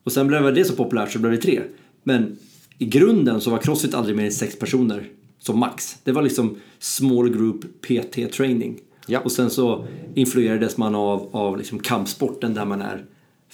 Och 0.04 0.12
sen 0.12 0.26
blev 0.26 0.54
det 0.54 0.64
så 0.64 0.76
populärt 0.76 1.12
så 1.12 1.18
blev 1.18 1.32
det 1.32 1.38
tre. 1.38 1.60
Men 2.02 2.38
i 2.78 2.84
grunden 2.84 3.40
så 3.40 3.50
var 3.50 3.58
Crossfit 3.58 3.94
aldrig 3.94 4.16
mer 4.16 4.24
än 4.24 4.32
sex 4.32 4.58
personer 4.58 5.08
som 5.38 5.58
max. 5.58 5.96
Det 6.04 6.12
var 6.12 6.22
liksom 6.22 6.56
small 6.78 7.28
group 7.30 7.64
PT 7.80 8.32
training. 8.32 8.80
Ja. 9.06 9.20
Och 9.20 9.32
sen 9.32 9.50
så 9.50 9.86
influerades 10.14 10.76
man 10.76 10.94
av, 10.94 11.28
av 11.32 11.58
liksom 11.58 11.78
kampsporten 11.78 12.54
där 12.54 12.64
man 12.64 12.82
är 12.82 13.04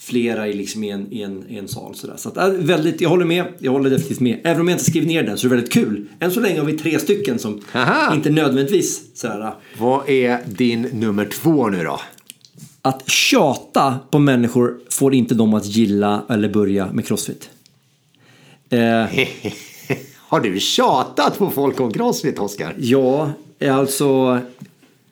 flera 0.01 0.47
i, 0.47 0.53
liksom 0.53 0.83
en, 0.83 1.13
en, 1.13 1.43
en 1.49 1.67
sal. 1.67 1.95
Sådär. 1.95 2.13
Så 2.17 2.29
att, 2.29 2.37
äh, 2.37 2.47
väldigt, 2.49 3.01
jag 3.01 3.09
håller 3.09 3.25
med, 3.25 3.45
jag 3.59 3.71
håller 3.71 3.89
definitivt 3.89 4.19
med. 4.19 4.39
Även 4.43 4.61
om 4.61 4.67
jag 4.67 4.75
inte 4.75 4.85
skrivit 4.85 5.09
ner 5.09 5.23
den 5.23 5.37
så 5.37 5.47
är 5.47 5.49
det 5.49 5.55
väldigt 5.55 5.73
kul. 5.73 6.07
Än 6.19 6.31
så 6.31 6.39
länge 6.39 6.59
har 6.59 6.65
vi 6.65 6.77
tre 6.77 6.99
stycken 6.99 7.39
som 7.39 7.61
Aha. 7.73 8.15
inte 8.15 8.29
nödvändigtvis 8.29 9.01
sådär. 9.13 9.41
Äh. 9.41 9.51
Vad 9.79 10.09
är 10.09 10.39
din 10.45 10.81
nummer 10.81 11.25
två 11.25 11.69
nu 11.69 11.83
då? 11.83 12.01
Att 12.81 13.09
tjata 13.09 13.99
på 14.09 14.19
människor 14.19 14.77
får 14.89 15.13
inte 15.13 15.35
dem 15.35 15.53
att 15.53 15.65
gilla 15.65 16.25
eller 16.29 16.49
börja 16.49 16.91
med 16.91 17.07
crossfit. 17.07 17.49
Eh, 18.69 18.79
har 20.17 20.39
du 20.39 20.59
tjatat 20.59 21.37
på 21.37 21.49
folk 21.49 21.79
om 21.79 21.93
crossfit, 21.93 22.39
Oskar? 22.39 22.75
Ja, 22.77 23.31
alltså 23.69 24.39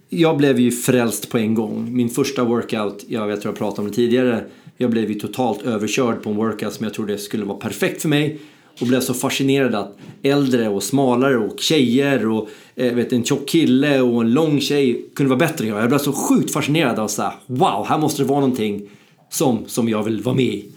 jag 0.09 0.37
blev 0.37 0.59
ju 0.59 0.71
frälst 0.71 1.29
på 1.29 1.37
en 1.37 1.55
gång. 1.55 1.95
Min 1.95 2.09
första 2.09 2.43
workout, 2.43 3.05
jag 3.07 3.27
vet 3.27 3.43
jag 3.43 3.57
pratade 3.57 3.81
om 3.81 3.87
det 3.87 3.95
tidigare, 3.95 4.43
jag 4.81 4.91
blev 4.91 5.11
ju 5.11 5.19
totalt 5.19 5.61
överkörd 5.61 6.23
på 6.23 6.29
en 6.29 6.35
workout 6.35 6.73
som 6.73 6.83
jag 6.83 6.93
trodde 6.93 7.17
skulle 7.17 7.45
vara 7.45 7.57
perfekt 7.57 8.01
för 8.01 8.09
mig. 8.09 8.39
Och 8.81 8.87
blev 8.87 8.99
så 8.99 9.13
fascinerad 9.13 9.75
att 9.75 9.97
äldre 10.23 10.69
och 10.69 10.83
smalare 10.83 11.37
och 11.37 11.59
tjejer 11.59 12.27
och 12.27 12.49
eh, 12.75 12.93
vet, 12.93 13.13
en 13.13 13.23
tjock 13.23 13.49
kille 13.49 14.01
och 14.01 14.21
en 14.21 14.33
lång 14.33 14.61
tjej 14.61 15.05
kunde 15.15 15.29
vara 15.29 15.39
bättre 15.39 15.65
än 15.65 15.69
jag. 15.69 15.81
Jag 15.81 15.89
blev 15.89 15.99
så 15.99 16.13
sjukt 16.13 16.53
fascinerad 16.53 16.99
av 16.99 17.07
så 17.07 17.21
här, 17.21 17.33
wow, 17.45 17.85
här 17.87 17.97
måste 17.97 18.21
det 18.21 18.27
vara 18.27 18.39
någonting 18.39 18.89
som, 19.29 19.63
som 19.67 19.89
jag 19.89 20.03
vill 20.03 20.21
vara 20.21 20.35
med 20.35 20.45
i. 20.45 20.71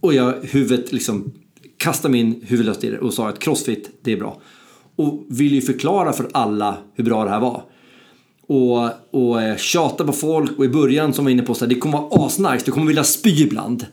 Och 0.00 0.14
jag 0.14 0.34
huvudet 0.42 0.92
liksom 0.92 1.32
kastade 1.76 2.12
min 2.12 2.42
huvudlöst 2.46 2.84
i 2.84 2.90
det 2.90 2.98
och 2.98 3.14
sa 3.14 3.28
att 3.28 3.38
crossfit, 3.38 3.90
det 4.02 4.12
är 4.12 4.16
bra. 4.16 4.40
Och 4.96 5.26
ville 5.28 5.54
ju 5.54 5.62
förklara 5.62 6.12
för 6.12 6.28
alla 6.32 6.78
hur 6.94 7.04
bra 7.04 7.24
det 7.24 7.30
här 7.30 7.40
var 7.40 7.62
och, 8.48 8.90
och 9.10 9.42
eh, 9.42 9.56
tjata 9.56 10.04
på 10.04 10.12
folk 10.12 10.58
och 10.58 10.64
i 10.64 10.68
början 10.68 11.12
som 11.12 11.24
var 11.24 11.32
inne 11.32 11.42
på 11.42 11.54
så 11.54 11.64
här, 11.64 11.68
det 11.68 11.74
kommer 11.74 11.98
vara 11.98 12.26
asnice, 12.26 12.64
du 12.64 12.72
kommer 12.72 12.86
vilja 12.86 13.04
spy 13.04 13.42
ibland. 13.42 13.86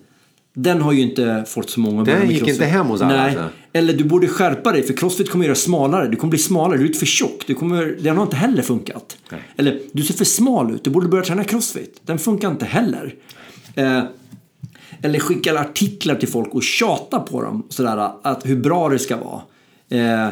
Den 0.54 0.82
har 0.82 0.94
ju 0.94 1.02
inte 1.02 1.46
fått 1.48 1.70
så 1.70 1.80
många 1.80 2.04
Den 2.04 2.32
gick 2.32 2.48
inte 2.48 2.66
hem 2.66 2.88
hos 2.88 3.02
alla. 3.02 3.16
Nej. 3.16 3.26
Alltså. 3.26 3.50
Eller 3.74 3.94
du 3.94 4.04
borde 4.04 4.28
skärpa 4.28 4.72
dig 4.72 4.84
för 4.84 4.94
crossfit 4.94 5.30
kommer 5.30 5.46
göra 5.46 5.56
smalare. 5.56 6.08
Du 6.08 6.18
kommer 6.18 6.30
bli 6.30 6.40
smalare, 6.40 6.78
du 6.78 6.90
är 6.90 6.94
för 6.94 7.06
tjock. 7.06 7.44
Du 7.48 7.54
kommer, 7.54 7.98
den 8.00 8.18
har 8.18 8.24
inte 8.24 8.36
heller 8.36 8.62
funkat. 8.62 9.18
Nej. 9.32 9.42
Eller 9.58 9.80
du 9.92 10.04
ser 10.04 10.14
för 10.14 10.26
smal 10.26 10.72
ut, 10.72 10.84
du 10.84 10.90
borde 10.90 11.08
börja 11.08 11.24
träna 11.24 11.44
crossfit. 11.44 12.02
Den 12.02 12.20
funkar 12.20 12.52
inte 12.52 12.66
heller. 12.66 13.16
Eh, 13.76 14.04
eller 15.02 15.20
skicka 15.20 15.60
artiklar 15.60 16.16
till 16.16 16.30
folk 16.30 16.54
och 16.54 16.64
tjata 16.64 17.20
på 17.20 17.42
dem 17.42 17.64
sådär 17.70 18.12
att 18.22 18.46
hur 18.46 18.58
bra 18.58 18.90
det 18.90 19.00
ska 19.00 19.18
vara. 19.18 19.42
Eh, 19.90 20.30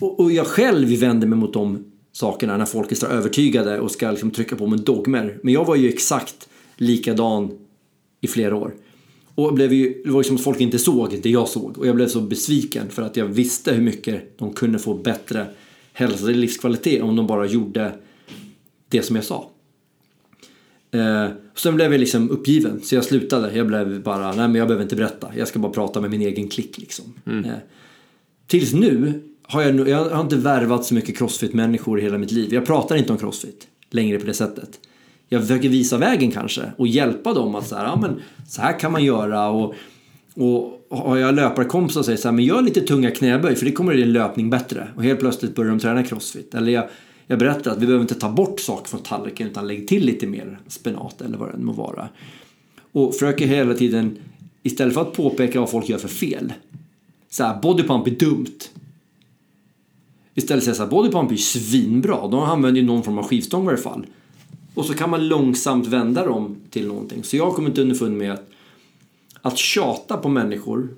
och, 0.00 0.20
och 0.20 0.32
jag 0.32 0.46
själv 0.46 0.88
vänder 0.88 1.26
mig 1.26 1.38
mot 1.38 1.52
dem 1.52 1.91
sakerna 2.12 2.56
när 2.56 2.64
folk 2.64 2.92
är 2.92 2.96
så 2.96 3.06
övertygade 3.06 3.80
och 3.80 3.90
ska 3.90 4.10
liksom 4.10 4.30
trycka 4.30 4.56
på 4.56 4.66
med 4.66 4.80
dogmer. 4.80 5.38
Men 5.42 5.54
jag 5.54 5.64
var 5.64 5.76
ju 5.76 5.88
exakt 5.88 6.48
likadan 6.76 7.58
i 8.20 8.26
flera 8.26 8.56
år. 8.56 8.74
Och 9.34 9.54
blev 9.54 9.72
ju, 9.72 10.02
det 10.04 10.10
var 10.10 10.20
ju 10.20 10.24
som 10.24 10.36
att 10.36 10.42
folk 10.42 10.60
inte 10.60 10.78
såg 10.78 11.18
det 11.22 11.30
jag 11.30 11.48
såg. 11.48 11.78
Och 11.78 11.86
jag 11.86 11.96
blev 11.96 12.08
så 12.08 12.20
besviken 12.20 12.88
för 12.90 13.02
att 13.02 13.16
jag 13.16 13.26
visste 13.26 13.72
hur 13.72 13.82
mycket 13.82 14.38
de 14.38 14.52
kunde 14.52 14.78
få 14.78 14.94
bättre 14.94 15.46
hälsa 15.92 16.24
och 16.24 16.30
livskvalitet 16.30 17.02
om 17.02 17.16
de 17.16 17.26
bara 17.26 17.46
gjorde 17.46 17.92
det 18.88 19.02
som 19.02 19.16
jag 19.16 19.24
sa. 19.24 19.50
Eh, 20.90 21.28
sen 21.54 21.74
blev 21.74 21.92
jag 21.92 21.98
liksom 21.98 22.30
uppgiven 22.30 22.80
så 22.82 22.94
jag 22.94 23.04
slutade. 23.04 23.56
Jag 23.56 23.66
blev 23.66 24.02
bara, 24.02 24.26
nej 24.26 24.48
men 24.48 24.54
jag 24.54 24.68
behöver 24.68 24.82
inte 24.82 24.96
berätta. 24.96 25.32
Jag 25.36 25.48
ska 25.48 25.58
bara 25.58 25.72
prata 25.72 26.00
med 26.00 26.10
min 26.10 26.22
egen 26.22 26.48
klick 26.48 26.78
liksom. 26.78 27.04
Mm. 27.26 27.44
Eh, 27.44 27.58
tills 28.46 28.72
nu 28.72 29.22
har 29.52 29.62
jag, 29.62 29.88
jag 29.88 30.04
har 30.04 30.20
inte 30.20 30.36
värvat 30.36 30.84
så 30.84 30.94
mycket 30.94 31.18
crossfit-människor 31.18 32.00
i 32.00 32.02
hela 32.02 32.18
mitt 32.18 32.30
liv. 32.30 32.54
Jag 32.54 32.66
pratar 32.66 32.96
inte 32.96 33.12
om 33.12 33.18
crossfit 33.18 33.68
längre 33.90 34.18
på 34.18 34.26
det 34.26 34.34
sättet. 34.34 34.80
Jag 35.28 35.42
försöker 35.42 35.68
visa 35.68 35.98
vägen 35.98 36.30
kanske 36.30 36.72
och 36.76 36.86
hjälpa 36.86 37.34
dem 37.34 37.54
att 37.54 37.66
så 37.66 37.76
här, 37.76 37.84
ja, 37.84 37.98
men, 38.00 38.20
så 38.48 38.62
här 38.62 38.78
kan 38.78 38.92
man 38.92 39.04
göra. 39.04 39.48
Och, 39.48 39.74
och 40.34 40.80
har 40.90 41.16
jag 41.16 41.34
löparkompisar 41.34 42.00
och 42.00 42.04
säger 42.04 42.18
så 42.18 42.28
här, 42.28 42.32
men 42.32 42.44
gör 42.44 42.62
lite 42.62 42.80
tunga 42.80 43.10
knäböj 43.10 43.56
för 43.56 43.64
det 43.64 43.72
kommer 43.72 43.94
din 43.94 44.12
löpning 44.12 44.50
bättre. 44.50 44.88
Och 44.96 45.02
helt 45.02 45.20
plötsligt 45.20 45.54
börjar 45.54 45.70
de 45.70 45.78
träna 45.80 46.02
crossfit. 46.02 46.54
Eller 46.54 46.72
jag, 46.72 46.88
jag 47.26 47.38
berättar 47.38 47.70
att 47.70 47.78
vi 47.78 47.86
behöver 47.86 48.02
inte 48.02 48.14
ta 48.14 48.30
bort 48.30 48.60
saker 48.60 48.88
från 48.88 49.02
tallriken 49.02 49.46
utan 49.46 49.66
lägg 49.66 49.88
till 49.88 50.06
lite 50.06 50.26
mer 50.26 50.58
spenat 50.68 51.20
eller 51.20 51.38
vad 51.38 51.48
det 51.48 51.54
än 51.54 51.64
må 51.64 51.72
vara. 51.72 52.08
Och 52.92 53.12
försöker 53.12 53.46
hela 53.46 53.74
tiden, 53.74 54.18
istället 54.62 54.94
för 54.94 55.00
att 55.00 55.12
påpeka 55.12 55.60
vad 55.60 55.70
folk 55.70 55.88
gör 55.88 55.98
för 55.98 56.08
fel. 56.08 56.52
Så 57.30 57.44
här, 57.44 57.60
bodypump 57.62 58.06
är 58.06 58.10
dumt. 58.10 58.58
Istället 60.34 60.64
säga 60.64 60.74
så 60.74 60.82
här, 60.82 60.90
bodypump 60.90 61.30
är 61.30 61.34
ju 61.34 61.38
svinbra. 61.38 62.28
De 62.28 62.34
använder 62.34 62.80
ju 62.80 62.86
någon 62.86 63.02
form 63.02 63.18
av 63.18 63.24
skivstång 63.24 63.62
i 63.62 63.66
varje 63.66 63.78
fall. 63.78 64.06
Och 64.74 64.84
så 64.84 64.94
kan 64.94 65.10
man 65.10 65.28
långsamt 65.28 65.86
vända 65.86 66.26
dem 66.26 66.56
till 66.70 66.86
någonting. 66.86 67.24
Så 67.24 67.36
jag 67.36 67.44
har 67.44 67.52
kommit 67.52 67.78
underfund 67.78 68.16
med 68.16 68.32
att 68.32 68.48
att 69.42 69.58
tjata 69.58 70.16
på 70.16 70.28
människor 70.28 70.88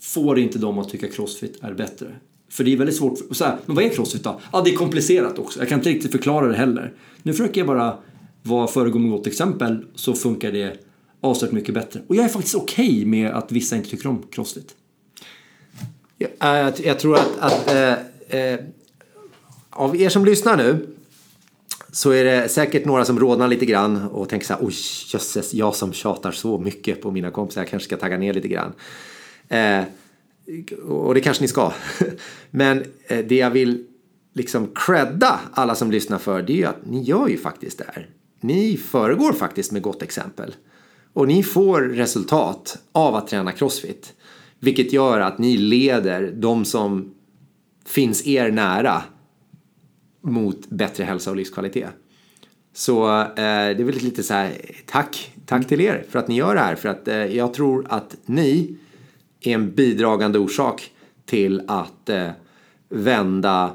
får 0.00 0.38
inte 0.38 0.58
dem 0.58 0.78
att 0.78 0.88
tycka 0.88 1.08
crossfit 1.08 1.58
är 1.60 1.74
bättre. 1.74 2.06
För 2.50 2.64
det 2.64 2.72
är 2.72 2.76
väldigt 2.76 2.96
svårt. 2.96 3.18
Så 3.30 3.44
här, 3.44 3.58
men 3.66 3.76
vad 3.76 3.84
är 3.84 3.88
crossfit 3.88 4.24
då? 4.24 4.40
Ja, 4.52 4.60
det 4.60 4.70
är 4.70 4.76
komplicerat 4.76 5.38
också. 5.38 5.58
Jag 5.58 5.68
kan 5.68 5.78
inte 5.78 5.90
riktigt 5.90 6.12
förklara 6.12 6.46
det 6.46 6.56
heller. 6.56 6.92
Nu 7.22 7.32
försöker 7.32 7.60
jag 7.60 7.66
bara 7.66 7.98
vara 8.42 8.66
föregå 8.66 8.98
med 8.98 9.10
gott 9.10 9.26
exempel 9.26 9.84
så 9.94 10.14
funkar 10.14 10.52
det 10.52 10.76
avsevärt 11.20 11.52
mycket 11.52 11.74
bättre. 11.74 12.00
Och 12.06 12.16
jag 12.16 12.24
är 12.24 12.28
faktiskt 12.28 12.54
okej 12.54 12.88
okay 12.88 13.06
med 13.06 13.30
att 13.30 13.52
vissa 13.52 13.76
inte 13.76 13.90
tycker 13.90 14.08
om 14.08 14.22
crossfit. 14.30 14.74
Ja, 16.18 16.28
jag, 16.38 16.72
jag, 16.84 16.98
tror 16.98 17.14
att, 17.14 17.38
att 17.38 17.74
eh, 17.74 17.94
eh, 18.34 18.60
av 19.70 19.96
er 19.96 20.08
som 20.08 20.24
lyssnar 20.24 20.56
nu 20.56 20.86
så 21.92 22.10
är 22.10 22.24
det 22.24 22.48
säkert 22.48 22.84
några 22.84 23.04
som 23.04 23.18
rodnar 23.18 23.48
lite 23.48 23.66
grann 23.66 24.08
och 24.08 24.28
tänker 24.28 24.46
så 24.46 24.52
här, 24.52 24.64
oj 24.64 24.74
jösses, 25.12 25.54
jag 25.54 25.74
som 25.74 25.92
tjatar 25.92 26.32
så 26.32 26.58
mycket 26.58 27.02
på 27.02 27.10
mina 27.10 27.30
kompisar, 27.30 27.60
jag 27.60 27.68
kanske 27.68 27.86
ska 27.86 27.96
tagga 27.96 28.18
ner 28.18 28.34
lite 28.34 28.48
grann. 28.48 28.72
Eh, 29.48 29.84
och 30.88 31.14
det 31.14 31.20
kanske 31.20 31.44
ni 31.44 31.48
ska. 31.48 31.72
Men 32.50 32.84
eh, 33.06 33.24
det 33.24 33.36
jag 33.36 33.50
vill 33.50 33.86
liksom 34.32 34.70
credda 34.74 35.40
alla 35.52 35.74
som 35.74 35.90
lyssnar 35.90 36.18
för, 36.18 36.42
det 36.42 36.52
är 36.52 36.56
ju 36.56 36.64
att 36.64 36.86
ni 36.86 37.02
gör 37.02 37.28
ju 37.28 37.38
faktiskt 37.38 37.78
det 37.78 37.84
här. 37.94 38.08
Ni 38.40 38.76
föregår 38.76 39.32
faktiskt 39.32 39.72
med 39.72 39.82
gott 39.82 40.02
exempel. 40.02 40.54
Och 41.12 41.28
ni 41.28 41.42
får 41.42 41.80
resultat 41.80 42.78
av 42.92 43.14
att 43.14 43.28
träna 43.28 43.52
crossfit. 43.52 44.12
Vilket 44.58 44.92
gör 44.92 45.20
att 45.20 45.38
ni 45.38 45.56
leder 45.56 46.32
de 46.36 46.64
som 46.64 47.13
finns 47.86 48.26
er 48.26 48.50
nära 48.50 49.02
mot 50.20 50.66
bättre 50.70 51.04
hälsa 51.04 51.30
och 51.30 51.36
livskvalitet. 51.36 51.90
Så 52.72 53.20
eh, 53.20 53.26
det 53.36 53.80
är 53.80 53.84
väl 53.84 53.94
lite 53.94 54.22
så 54.22 54.34
här, 54.34 54.52
tack, 54.86 55.32
tack 55.46 55.68
till 55.68 55.80
er 55.80 56.04
för 56.10 56.18
att 56.18 56.28
ni 56.28 56.36
gör 56.36 56.54
det 56.54 56.60
här. 56.60 56.74
För 56.74 56.88
att 56.88 57.08
eh, 57.08 57.16
jag 57.16 57.54
tror 57.54 57.86
att 57.88 58.16
ni 58.26 58.76
är 59.40 59.54
en 59.54 59.74
bidragande 59.74 60.38
orsak 60.38 60.90
till 61.26 61.62
att 61.68 62.08
eh, 62.08 62.30
vända 62.88 63.70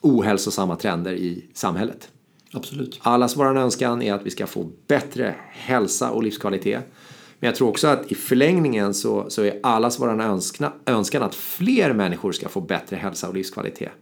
ohälsosamma 0.00 0.76
trender 0.76 1.12
i 1.12 1.44
samhället. 1.54 2.08
Absolut. 2.52 3.00
Allas 3.02 3.36
vår 3.36 3.58
önskan 3.58 4.02
är 4.02 4.14
att 4.14 4.26
vi 4.26 4.30
ska 4.30 4.46
få 4.46 4.70
bättre 4.86 5.34
hälsa 5.50 6.10
och 6.10 6.22
livskvalitet. 6.22 6.92
Men 7.40 7.46
jag 7.48 7.54
tror 7.54 7.68
också 7.68 7.88
att 7.88 8.12
i 8.12 8.14
förlängningen 8.14 8.94
så, 8.94 9.30
så 9.30 9.42
är 9.42 9.60
allas 9.62 10.00
vår 10.00 10.20
önskan, 10.20 10.72
önskan 10.86 11.22
att 11.22 11.34
fler 11.34 11.92
människor 11.92 12.32
ska 12.32 12.48
få 12.48 12.60
bättre 12.60 12.96
hälsa 12.96 13.28
och 13.28 13.34
livskvalitet. 13.34 13.92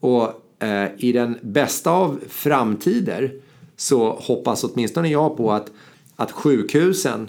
Och 0.00 0.42
eh, 0.62 0.88
i 0.98 1.12
den 1.12 1.38
bästa 1.42 1.90
av 1.90 2.20
framtider 2.28 3.32
så 3.76 4.12
hoppas 4.12 4.64
åtminstone 4.64 5.08
jag 5.08 5.36
på 5.36 5.52
att, 5.52 5.70
att 6.16 6.30
sjukhusen 6.32 7.28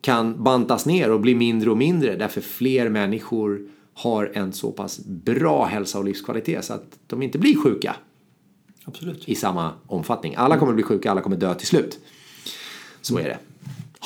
kan 0.00 0.44
bantas 0.44 0.86
ner 0.86 1.10
och 1.10 1.20
bli 1.20 1.34
mindre 1.34 1.70
och 1.70 1.76
mindre 1.76 2.16
därför 2.16 2.40
fler 2.40 2.88
människor 2.88 3.68
har 3.94 4.32
en 4.34 4.52
så 4.52 4.72
pass 4.72 5.00
bra 5.04 5.64
hälsa 5.64 5.98
och 5.98 6.04
livskvalitet 6.04 6.64
så 6.64 6.72
att 6.72 6.98
de 7.06 7.22
inte 7.22 7.38
blir 7.38 7.56
sjuka. 7.56 7.96
Absolut. 8.84 9.28
I 9.28 9.34
samma 9.34 9.72
omfattning. 9.86 10.34
Alla 10.36 10.58
kommer 10.58 10.72
bli 10.72 10.82
sjuka, 10.82 11.10
alla 11.10 11.20
kommer 11.20 11.36
dö 11.36 11.54
till 11.54 11.66
slut. 11.66 11.98
Så 13.00 13.18
är 13.18 13.24
det. 13.24 13.38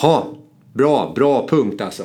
Ha, 0.00 0.35
bra, 0.73 1.12
bra 1.14 1.49
punkt 1.49 1.80
alltså. 1.80 2.04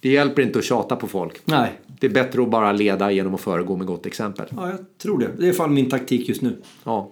Det 0.00 0.08
hjälper 0.08 0.42
inte 0.42 0.58
att 0.58 0.64
tjata 0.64 0.96
på 0.96 1.06
folk. 1.06 1.40
Nej. 1.44 1.72
Det 2.00 2.06
är 2.06 2.10
bättre 2.10 2.42
att 2.42 2.50
bara 2.50 2.72
leda 2.72 3.12
genom 3.12 3.34
att 3.34 3.40
föregå 3.40 3.76
med 3.76 3.86
gott 3.86 4.06
exempel. 4.06 4.46
Ja, 4.56 4.70
jag 4.70 4.78
tror 4.98 5.18
det. 5.18 5.26
Det 5.36 5.42
är 5.42 5.44
i 5.44 5.48
alla 5.48 5.56
fall 5.56 5.70
min 5.70 5.90
taktik 5.90 6.28
just 6.28 6.42
nu. 6.42 6.62
Ja. 6.84 7.10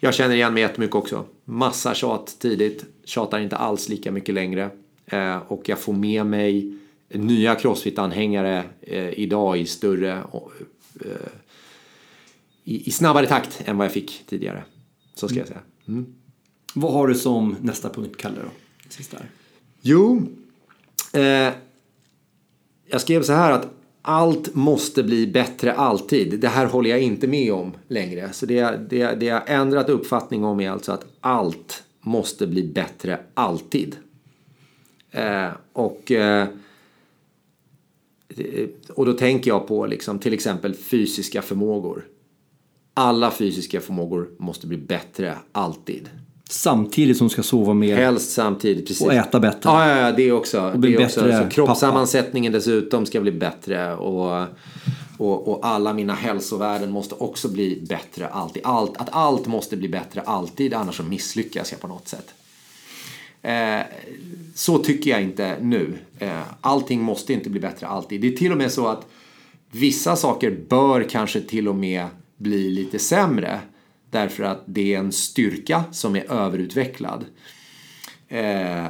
Jag 0.00 0.14
känner 0.14 0.34
igen 0.34 0.54
mig 0.54 0.60
jättemycket 0.60 0.96
också. 0.96 1.24
Massa 1.44 1.94
tjat 1.94 2.36
tidigt. 2.38 2.84
Tjatar 3.04 3.40
inte 3.40 3.56
alls 3.56 3.88
lika 3.88 4.12
mycket 4.12 4.34
längre. 4.34 4.70
Eh, 5.06 5.36
och 5.36 5.68
jag 5.68 5.78
får 5.78 5.92
med 5.92 6.26
mig 6.26 6.78
nya 7.08 7.54
Crossfit-anhängare 7.54 8.62
eh, 8.80 9.18
idag 9.18 9.58
i 9.58 9.66
större 9.66 10.22
eh, 11.00 11.10
i, 12.64 12.88
i, 12.88 12.90
snabbare 12.90 13.26
takt 13.26 13.62
än 13.64 13.78
vad 13.78 13.84
jag 13.84 13.92
fick 13.92 14.22
tidigare. 14.26 14.64
Så 15.14 15.28
ska 15.28 15.38
jag 15.38 15.48
säga. 15.48 15.60
Mm. 15.88 16.14
Vad 16.74 16.92
har 16.92 17.08
du 17.08 17.14
som 17.14 17.56
nästa 17.60 17.88
punkt, 17.88 18.16
Kalle? 18.16 18.36
Då? 18.42 18.50
Sista. 18.92 19.18
Jo, 19.80 20.22
eh, 21.12 21.52
jag 22.86 23.00
skrev 23.00 23.22
så 23.22 23.32
här 23.32 23.52
att 23.52 23.68
allt 24.02 24.54
måste 24.54 25.02
bli 25.02 25.26
bättre 25.26 25.72
alltid. 25.72 26.40
Det 26.40 26.48
här 26.48 26.66
håller 26.66 26.90
jag 26.90 27.00
inte 27.00 27.26
med 27.26 27.52
om 27.52 27.72
längre. 27.88 28.32
Så 28.32 28.46
det, 28.46 28.80
det, 28.90 29.14
det 29.14 29.26
jag 29.26 29.42
ändrat 29.46 29.88
uppfattning 29.88 30.44
om 30.44 30.60
är 30.60 30.70
alltså 30.70 30.92
att 30.92 31.06
allt 31.20 31.82
måste 32.00 32.46
bli 32.46 32.62
bättre 32.62 33.20
alltid. 33.34 33.96
Eh, 35.10 35.50
och, 35.72 36.10
eh, 36.10 36.48
och 38.88 39.06
då 39.06 39.12
tänker 39.12 39.50
jag 39.50 39.66
på 39.66 39.86
liksom, 39.86 40.18
till 40.18 40.32
exempel 40.32 40.74
fysiska 40.74 41.42
förmågor. 41.42 42.04
Alla 42.94 43.30
fysiska 43.30 43.80
förmågor 43.80 44.30
måste 44.38 44.66
bli 44.66 44.76
bättre 44.76 45.36
alltid. 45.52 46.08
Samtidigt 46.52 47.16
som 47.16 47.30
ska 47.30 47.42
sova 47.42 47.74
mer. 47.74 47.96
Helst 47.96 48.30
samtidigt, 48.30 48.86
precis. 48.86 49.06
Och 49.06 49.12
äta 49.12 49.40
bättre. 49.40 49.70
Ja, 49.70 49.88
ja, 49.88 49.98
ja 49.98 50.12
det 50.12 50.32
också. 50.32 50.60
Och 50.60 50.78
bli 50.78 50.90
det 50.90 51.04
också. 51.04 51.20
bättre 51.20 51.44
Så 51.44 51.50
kroppssammansättningen 51.50 52.52
dessutom 52.52 53.06
ska 53.06 53.20
bli 53.20 53.32
bättre. 53.32 53.94
Och, 53.94 54.46
och, 55.18 55.48
och 55.48 55.66
alla 55.66 55.92
mina 55.92 56.14
hälsovärden 56.14 56.90
måste 56.90 57.14
också 57.14 57.48
bli 57.48 57.82
bättre 57.88 58.28
alltid. 58.28 58.62
Allt, 58.64 58.96
att 58.96 59.08
allt 59.12 59.46
måste 59.46 59.76
bli 59.76 59.88
bättre 59.88 60.20
alltid, 60.20 60.74
annars 60.74 60.96
så 60.96 61.02
misslyckas 61.02 61.72
jag 61.72 61.80
på 61.80 61.88
något 61.88 62.08
sätt. 62.08 62.34
Eh, 63.42 63.80
så 64.54 64.78
tycker 64.78 65.10
jag 65.10 65.22
inte 65.22 65.56
nu. 65.60 65.98
Eh, 66.18 66.42
allting 66.60 67.02
måste 67.02 67.32
inte 67.32 67.50
bli 67.50 67.60
bättre 67.60 67.86
alltid. 67.86 68.20
Det 68.20 68.28
är 68.28 68.36
till 68.36 68.52
och 68.52 68.58
med 68.58 68.72
så 68.72 68.86
att 68.88 69.06
vissa 69.70 70.16
saker 70.16 70.56
bör 70.68 71.06
kanske 71.10 71.40
till 71.40 71.68
och 71.68 71.76
med 71.76 72.06
bli 72.36 72.70
lite 72.70 72.98
sämre. 72.98 73.60
Därför 74.12 74.42
att 74.44 74.62
det 74.66 74.94
är 74.94 74.98
en 74.98 75.12
styrka 75.12 75.84
som 75.92 76.16
är 76.16 76.32
överutvecklad. 76.32 77.24
Eh, 78.28 78.86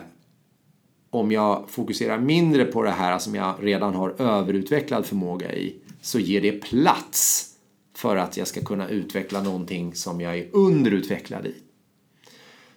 om 1.10 1.32
jag 1.32 1.70
fokuserar 1.70 2.18
mindre 2.18 2.64
på 2.64 2.82
det 2.82 2.90
här 2.90 3.18
som 3.18 3.34
jag 3.34 3.54
redan 3.60 3.94
har 3.94 4.20
överutvecklad 4.20 5.06
förmåga 5.06 5.54
i 5.54 5.76
så 6.00 6.18
ger 6.18 6.40
det 6.40 6.52
plats 6.52 7.48
för 7.96 8.16
att 8.16 8.36
jag 8.36 8.46
ska 8.46 8.60
kunna 8.60 8.88
utveckla 8.88 9.42
någonting 9.42 9.94
som 9.94 10.20
jag 10.20 10.38
är 10.38 10.48
underutvecklad 10.52 11.46
i. 11.46 11.54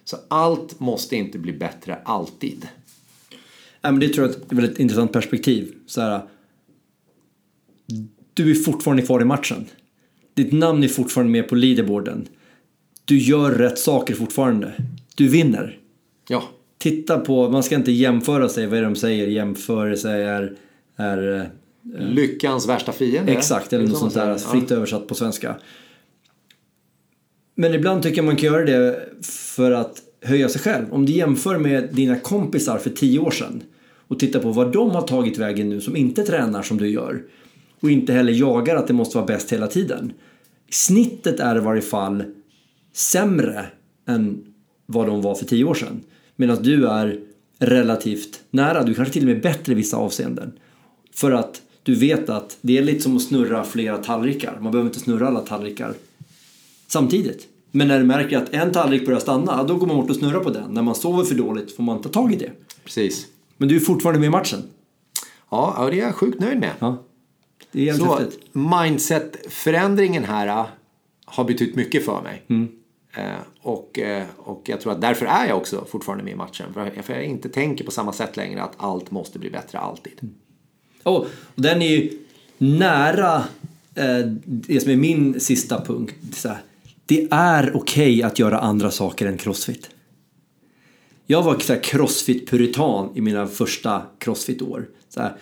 Så 0.04 0.16
allt 0.28 0.80
måste 0.80 1.16
inte 1.16 1.38
bli 1.38 1.52
bättre 1.52 1.98
alltid. 2.04 2.68
Ja, 3.80 3.90
men 3.90 4.00
det 4.00 4.08
tror 4.08 4.26
jag 4.26 4.36
är 4.36 4.40
ett 4.40 4.52
väldigt 4.52 4.78
intressant 4.78 5.12
perspektiv. 5.12 5.74
Så 5.86 6.00
här, 6.00 6.28
du 8.34 8.50
är 8.50 8.54
fortfarande 8.54 9.02
kvar 9.02 9.20
i 9.20 9.24
matchen. 9.24 9.66
Ditt 10.34 10.52
namn 10.52 10.82
är 10.82 10.88
fortfarande 10.88 11.32
med 11.32 11.48
på 11.48 11.54
leaderboarden. 11.54 12.28
Du 13.06 13.18
gör 13.18 13.50
rätt 13.50 13.78
saker 13.78 14.14
fortfarande. 14.14 14.72
Du 15.14 15.28
vinner. 15.28 15.78
Ja. 16.28 16.42
Titta 16.78 17.18
på, 17.18 17.48
man 17.48 17.62
ska 17.62 17.74
inte 17.74 17.92
jämföra 17.92 18.48
sig, 18.48 18.66
vad 18.66 18.78
är 18.78 18.82
det 18.82 18.88
de 18.88 18.96
säger? 18.96 19.26
Jämförelse 19.26 20.10
är... 20.10 20.56
är 20.96 21.40
eh, 21.40 21.44
Lyckans 22.00 22.68
värsta 22.68 22.92
fiende. 22.92 23.32
Exakt, 23.32 23.72
eller 23.72 23.86
något 23.86 23.98
sånt 23.98 24.14
där. 24.14 24.38
Fritt 24.38 24.70
översatt 24.70 25.08
på 25.08 25.14
svenska. 25.14 25.56
Men 27.54 27.74
ibland 27.74 28.02
tycker 28.02 28.16
jag 28.16 28.24
man 28.24 28.36
kan 28.36 28.52
göra 28.52 28.64
det 28.64 29.08
för 29.22 29.70
att 29.70 30.02
höja 30.22 30.48
sig 30.48 30.60
själv. 30.60 30.84
Om 30.90 31.06
du 31.06 31.12
jämför 31.12 31.58
med 31.58 31.88
dina 31.92 32.18
kompisar 32.18 32.78
för 32.78 32.90
tio 32.90 33.18
år 33.18 33.30
sedan 33.30 33.62
och 34.08 34.18
tittar 34.18 34.40
på 34.40 34.50
vad 34.50 34.72
de 34.72 34.90
har 34.90 35.02
tagit 35.02 35.38
vägen 35.38 35.68
nu 35.68 35.80
som 35.80 35.96
inte 35.96 36.22
tränar 36.22 36.62
som 36.62 36.78
du 36.78 36.88
gör 36.88 37.22
och 37.80 37.90
inte 37.90 38.12
heller 38.12 38.32
jagar 38.32 38.76
att 38.76 38.86
det 38.86 38.92
måste 38.92 39.16
vara 39.16 39.26
bäst 39.26 39.52
hela 39.52 39.66
tiden. 39.66 40.12
Snittet 40.70 41.40
är 41.40 41.56
i 41.56 41.60
varje 41.60 41.82
fall 41.82 42.24
sämre 42.96 43.66
än 44.06 44.44
vad 44.86 45.06
de 45.06 45.22
var 45.22 45.34
för 45.34 45.44
tio 45.44 45.64
år 45.64 45.74
sedan. 45.74 46.00
Medan 46.36 46.62
du 46.62 46.88
är 46.88 47.20
relativt 47.58 48.40
nära, 48.50 48.82
du 48.82 48.94
kanske 48.94 49.12
till 49.12 49.22
och 49.22 49.28
med 49.28 49.36
är 49.36 49.40
bättre 49.40 49.72
i 49.72 49.74
vissa 49.74 49.96
avseenden. 49.96 50.52
För 51.14 51.32
att 51.32 51.62
du 51.82 51.94
vet 51.94 52.28
att 52.28 52.58
det 52.60 52.78
är 52.78 52.82
lite 52.82 53.00
som 53.00 53.16
att 53.16 53.22
snurra 53.22 53.64
flera 53.64 53.98
tallrikar. 53.98 54.58
Man 54.60 54.72
behöver 54.72 54.90
inte 54.90 55.00
snurra 55.00 55.28
alla 55.28 55.40
tallrikar 55.40 55.94
samtidigt. 56.86 57.48
Men 57.70 57.88
när 57.88 57.98
du 57.98 58.04
märker 58.04 58.38
att 58.38 58.54
en 58.54 58.72
tallrik 58.72 59.06
börjar 59.06 59.20
stanna, 59.20 59.64
då 59.64 59.76
går 59.76 59.86
man 59.86 59.96
bort 59.96 60.10
och 60.10 60.16
snurrar 60.16 60.40
på 60.40 60.50
den. 60.50 60.74
När 60.74 60.82
man 60.82 60.94
sover 60.94 61.24
för 61.24 61.34
dåligt 61.34 61.76
får 61.76 61.82
man 61.82 62.02
ta 62.02 62.08
tag 62.08 62.32
i 62.32 62.36
det. 62.36 62.50
Precis. 62.84 63.26
Men 63.56 63.68
du 63.68 63.76
är 63.76 63.80
fortfarande 63.80 64.20
med 64.20 64.26
i 64.26 64.30
matchen. 64.30 64.62
Ja, 65.50 65.88
det 65.90 66.00
är 66.00 66.04
jag 66.04 66.14
sjukt 66.14 66.40
nöjd 66.40 66.58
med. 66.58 66.72
Ja. 66.78 67.02
Det 67.72 67.88
är 67.88 67.94
Så 67.94 68.20
mindset-förändringen 68.52 70.24
här 70.24 70.46
äh, 70.46 70.66
har 71.24 71.44
betytt 71.44 71.76
mycket 71.76 72.04
för 72.04 72.22
mig. 72.22 72.42
Mm. 72.48 72.68
Eh, 73.16 73.38
och, 73.60 73.98
eh, 73.98 74.24
och 74.36 74.62
jag 74.64 74.80
tror 74.80 74.92
att 74.92 75.00
därför 75.00 75.26
är 75.26 75.46
jag 75.48 75.56
också 75.56 75.84
fortfarande 75.88 76.24
med 76.24 76.32
i 76.32 76.36
matchen. 76.36 76.66
För 76.74 76.92
jag, 76.96 77.04
för 77.04 77.14
jag 77.14 77.24
inte 77.24 77.48
tänker 77.48 77.84
på 77.84 77.90
samma 77.90 78.12
sätt 78.12 78.36
längre 78.36 78.62
att 78.62 78.74
allt 78.76 79.10
måste 79.10 79.38
bli 79.38 79.50
bättre 79.50 79.78
alltid. 79.78 80.12
Mm. 80.22 80.34
Oh, 81.04 81.26
och 81.54 81.62
den 81.62 81.82
är 81.82 81.88
ju 81.88 82.18
nära 82.58 83.44
eh, 83.94 84.26
det 84.44 84.80
som 84.80 84.92
är 84.92 84.96
min 84.96 85.40
sista 85.40 85.84
punkt. 85.84 86.14
Så 86.32 86.48
här, 86.48 86.58
det 87.06 87.28
är 87.30 87.76
okej 87.76 88.14
okay 88.14 88.22
att 88.22 88.38
göra 88.38 88.58
andra 88.58 88.90
saker 88.90 89.26
än 89.26 89.38
crossfit. 89.38 89.90
Jag 91.26 91.42
var 91.42 91.54
crossfit-puritan 91.82 93.10
i 93.14 93.20
mina 93.20 93.46
första 93.46 94.02
crossfit-år. 94.18 94.88
Så 95.08 95.20
här, 95.20 95.36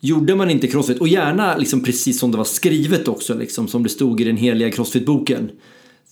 gjorde 0.00 0.34
man 0.34 0.50
inte 0.50 0.66
crossfit, 0.66 0.98
och 0.98 1.08
gärna 1.08 1.56
liksom 1.56 1.82
precis 1.82 2.18
som 2.18 2.30
det 2.30 2.36
var 2.38 2.44
skrivet 2.44 3.08
också, 3.08 3.34
liksom, 3.34 3.68
som 3.68 3.82
det 3.82 3.88
stod 3.88 4.20
i 4.20 4.24
den 4.24 4.36
heliga 4.36 4.70
crossfit-boken. 4.70 5.50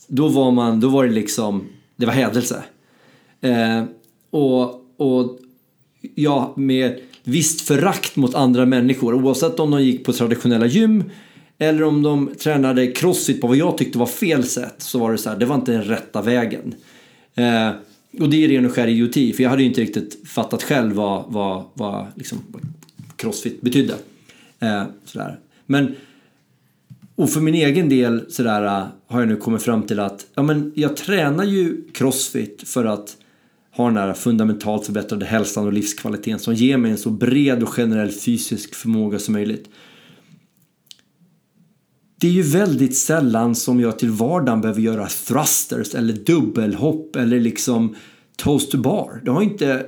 Då 0.07 0.27
var 0.27 0.51
man, 0.51 0.79
då 0.79 0.89
var 0.89 1.05
det 1.05 1.13
liksom, 1.13 1.67
det 1.95 2.05
var 2.05 2.13
hädelse. 2.13 2.63
Eh, 3.41 3.83
och 4.29 4.83
och 4.97 5.39
ja, 6.15 6.53
med 6.57 6.99
visst 7.23 7.61
förakt 7.61 8.15
mot 8.15 8.35
andra 8.35 8.65
människor 8.65 9.13
oavsett 9.13 9.59
om 9.59 9.71
de 9.71 9.83
gick 9.83 10.05
på 10.05 10.13
traditionella 10.13 10.65
gym 10.65 11.03
eller 11.57 11.83
om 11.83 12.01
de 12.03 12.29
tränade 12.39 12.87
crossfit 12.87 13.41
på 13.41 13.47
vad 13.47 13.57
jag 13.57 13.77
tyckte 13.77 13.97
var 13.97 14.05
fel 14.05 14.43
sätt 14.43 14.75
så 14.77 14.99
var 14.99 15.11
det 15.11 15.17
så 15.17 15.29
här, 15.29 15.37
det 15.37 15.45
var 15.45 15.55
inte 15.55 15.71
den 15.71 15.83
rätta 15.83 16.21
vägen. 16.21 16.75
Eh, 17.35 17.69
och 18.19 18.29
det 18.29 18.43
är 18.43 18.47
ren 18.47 18.65
och 18.65 18.71
skär 18.71 18.87
idioti 18.87 19.33
för 19.33 19.43
jag 19.43 19.49
hade 19.49 19.61
ju 19.61 19.67
inte 19.67 19.81
riktigt 19.81 20.27
fattat 20.27 20.63
själv 20.63 20.95
vad, 20.95 21.25
vad, 21.27 21.63
vad 21.73 22.05
liksom, 22.15 22.37
crossfit 23.15 23.61
betydde. 23.61 23.95
Eh, 24.59 24.83
sådär. 25.05 25.39
Men 25.65 25.95
och 27.17 27.29
för 27.29 27.41
min 27.41 27.55
egen 27.55 27.89
del 27.89 28.31
sådär, 28.31 28.63
äh, 28.63 28.87
har 29.07 29.19
jag 29.19 29.29
nu 29.29 29.35
kommit 29.35 29.61
fram 29.61 29.83
till 29.83 29.99
att 29.99 30.25
ja, 30.35 30.43
men 30.43 30.71
jag 30.75 30.97
tränar 30.97 31.43
ju 31.43 31.81
crossfit 31.93 32.63
för 32.65 32.85
att 32.85 33.17
ha 33.71 33.85
den 33.85 33.97
här 33.97 34.13
fundamentalt 34.13 34.85
förbättrade 34.85 35.25
hälsan 35.25 35.65
och 35.65 35.73
livskvaliteten 35.73 36.39
som 36.39 36.53
ger 36.53 36.77
mig 36.77 36.91
en 36.91 36.97
så 36.97 37.09
bred 37.09 37.63
och 37.63 37.69
generell 37.69 38.11
fysisk 38.11 38.75
förmåga 38.75 39.19
som 39.19 39.33
möjligt. 39.33 39.69
Det 42.19 42.27
är 42.27 42.31
ju 42.31 42.41
väldigt 42.41 42.97
sällan 42.97 43.55
som 43.55 43.79
jag 43.79 43.99
till 43.99 44.11
vardagen 44.11 44.61
behöver 44.61 44.81
göra 44.81 45.07
thrusters 45.07 45.95
eller 45.95 46.13
dubbelhopp 46.13 47.15
eller 47.15 47.39
liksom 47.39 47.95
toast 48.35 48.71
to 48.71 48.77
bar. 48.77 49.21
Det 49.25 49.31
har 49.31 49.41
inte, 49.41 49.85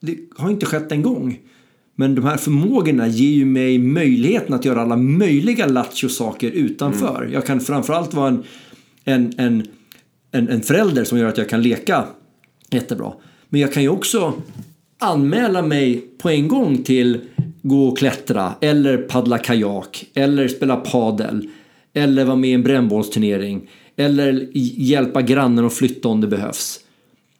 det 0.00 0.18
har 0.36 0.50
inte 0.50 0.66
skett 0.66 0.92
en 0.92 1.02
gång. 1.02 1.38
Men 2.00 2.14
de 2.14 2.24
här 2.24 2.36
förmågorna 2.36 3.08
ger 3.08 3.30
ju 3.30 3.44
mig 3.44 3.78
möjligheten 3.78 4.54
att 4.54 4.64
göra 4.64 4.82
alla 4.82 4.96
möjliga 4.96 5.66
lattjo-saker 5.66 6.50
utanför. 6.50 7.22
Mm. 7.22 7.32
Jag 7.32 7.46
kan 7.46 7.60
framförallt 7.60 8.14
vara 8.14 8.28
en, 8.28 8.44
en, 9.04 9.32
en, 9.36 9.66
en, 10.32 10.48
en 10.48 10.62
förälder 10.62 11.04
som 11.04 11.18
gör 11.18 11.28
att 11.28 11.38
jag 11.38 11.48
kan 11.48 11.62
leka 11.62 12.04
jättebra. 12.70 13.12
Men 13.48 13.60
jag 13.60 13.72
kan 13.72 13.82
ju 13.82 13.88
också 13.88 14.32
anmäla 14.98 15.62
mig 15.62 16.04
på 16.18 16.30
en 16.30 16.48
gång 16.48 16.82
till 16.82 17.20
gå 17.62 17.88
och 17.88 17.98
klättra 17.98 18.52
eller 18.60 18.96
paddla 18.98 19.38
kajak 19.38 20.04
eller 20.14 20.48
spela 20.48 20.76
padel 20.76 21.48
eller 21.94 22.24
vara 22.24 22.36
med 22.36 22.50
i 22.50 22.52
en 22.52 22.62
brännbollsturnering 22.62 23.70
eller 23.96 24.48
hjälpa 24.52 25.22
grannen 25.22 25.64
att 25.64 25.74
flytta 25.74 26.08
om 26.08 26.20
det 26.20 26.26
behövs. 26.26 26.80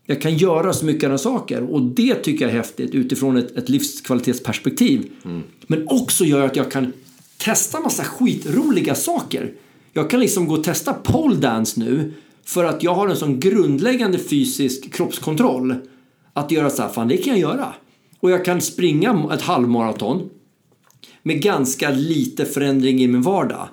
Jag 0.07 0.23
kan 0.23 0.37
göra 0.37 0.73
så 0.73 0.85
mycket 0.85 1.05
andra 1.05 1.19
saker 1.19 1.63
och 1.63 1.83
det 1.83 2.15
tycker 2.15 2.45
jag 2.45 2.53
är 2.53 2.57
häftigt 2.57 2.95
utifrån 2.95 3.37
ett, 3.37 3.57
ett 3.57 3.69
livskvalitetsperspektiv. 3.69 5.11
Mm. 5.25 5.43
Men 5.67 5.89
också 5.89 6.25
gör 6.25 6.47
att 6.47 6.57
jag 6.57 6.71
kan 6.71 6.93
testa 7.37 7.81
massa 7.81 8.05
skitroliga 8.05 8.95
saker. 8.95 9.53
Jag 9.93 10.11
kan 10.11 10.21
liksom 10.21 10.47
gå 10.47 10.55
och 10.55 10.65
testa 10.65 10.93
pole 10.93 11.37
dance 11.37 11.81
nu 11.81 12.13
för 12.45 12.65
att 12.65 12.83
jag 12.83 12.95
har 12.95 13.09
en 13.09 13.17
sån 13.17 13.41
grundläggande 13.41 14.19
fysisk 14.19 14.93
kroppskontroll. 14.93 15.75
Att 16.33 16.51
göra 16.51 16.71
så 16.71 16.83
här, 16.83 16.89
fan 16.89 17.09
det 17.09 17.17
kan 17.17 17.41
jag 17.41 17.41
göra. 17.41 17.75
Och 18.21 18.31
jag 18.31 18.45
kan 18.45 18.61
springa 18.61 19.29
ett 19.33 19.43
halvmaraton 19.43 20.31
med 21.23 21.43
ganska 21.43 21.91
lite 21.91 22.45
förändring 22.45 23.03
i 23.03 23.09
min 23.09 23.23
vardag. 23.23 23.69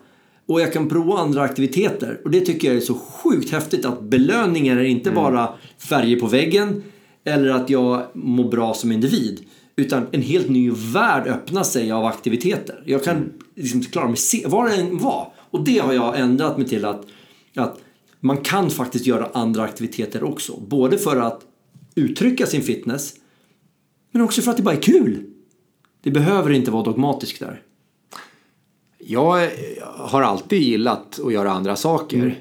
Och 0.47 0.61
jag 0.61 0.73
kan 0.73 0.89
prova 0.89 1.17
andra 1.17 1.41
aktiviteter. 1.41 2.21
Och 2.23 2.31
det 2.31 2.41
tycker 2.41 2.67
jag 2.67 2.77
är 2.77 2.81
så 2.81 2.93
sjukt 2.93 3.51
häftigt 3.51 3.85
att 3.85 4.01
belöningen 4.01 4.77
är 4.77 4.83
inte 4.83 5.09
mm. 5.09 5.23
bara 5.23 5.53
färger 5.77 6.19
på 6.19 6.27
väggen 6.27 6.83
eller 7.23 7.49
att 7.49 7.69
jag 7.69 8.03
mår 8.13 8.49
bra 8.49 8.73
som 8.73 8.91
individ. 8.91 9.45
Utan 9.75 10.07
en 10.11 10.21
helt 10.21 10.49
ny 10.49 10.71
värld 10.71 11.27
öppnar 11.27 11.63
sig 11.63 11.91
av 11.91 12.05
aktiviteter. 12.05 12.83
Jag 12.85 13.03
kan 13.03 13.33
liksom 13.55 13.81
klara 13.81 14.07
mig 14.07 14.17
var 14.45 14.69
det 14.69 14.75
än 14.75 14.97
var. 14.97 15.33
Och 15.37 15.63
det 15.63 15.79
har 15.79 15.93
jag 15.93 16.19
ändrat 16.19 16.57
mig 16.57 16.67
till 16.67 16.85
att, 16.85 17.05
att 17.55 17.79
man 18.19 18.37
kan 18.37 18.69
faktiskt 18.69 19.05
göra 19.05 19.29
andra 19.33 19.63
aktiviteter 19.63 20.23
också. 20.23 20.59
Både 20.67 20.97
för 20.97 21.17
att 21.17 21.41
uttrycka 21.95 22.45
sin 22.45 22.61
fitness 22.61 23.13
men 24.11 24.21
också 24.21 24.41
för 24.41 24.51
att 24.51 24.57
det 24.57 24.63
bara 24.63 24.75
är 24.75 24.81
kul. 24.81 25.23
Det 26.03 26.11
behöver 26.11 26.51
inte 26.51 26.71
vara 26.71 26.83
dogmatiskt 26.83 27.39
där. 27.39 27.61
Jag 28.97 29.49
har 29.83 30.21
alltid 30.21 30.61
gillat 30.61 31.19
att 31.19 31.33
göra 31.33 31.51
andra 31.51 31.75
saker. 31.75 32.17
Mm. 32.17 32.31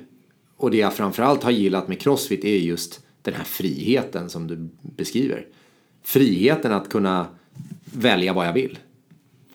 Och 0.57 0.71
det 0.71 0.77
jag 0.77 0.95
framförallt 0.95 1.43
har 1.43 1.51
gillat 1.51 1.89
med 1.89 2.01
Crossfit 2.01 2.45
är 2.45 2.57
just 2.57 3.01
den 3.23 3.35
här 3.35 3.45
friheten 3.45 4.31
som 4.31 4.47
du 4.47 4.69
beskriver. 4.97 5.47
Friheten 6.03 6.73
att 6.73 6.89
kunna 6.89 7.27
välja 7.85 8.33
vad 8.33 8.47
jag 8.47 8.53
vill. 8.53 8.79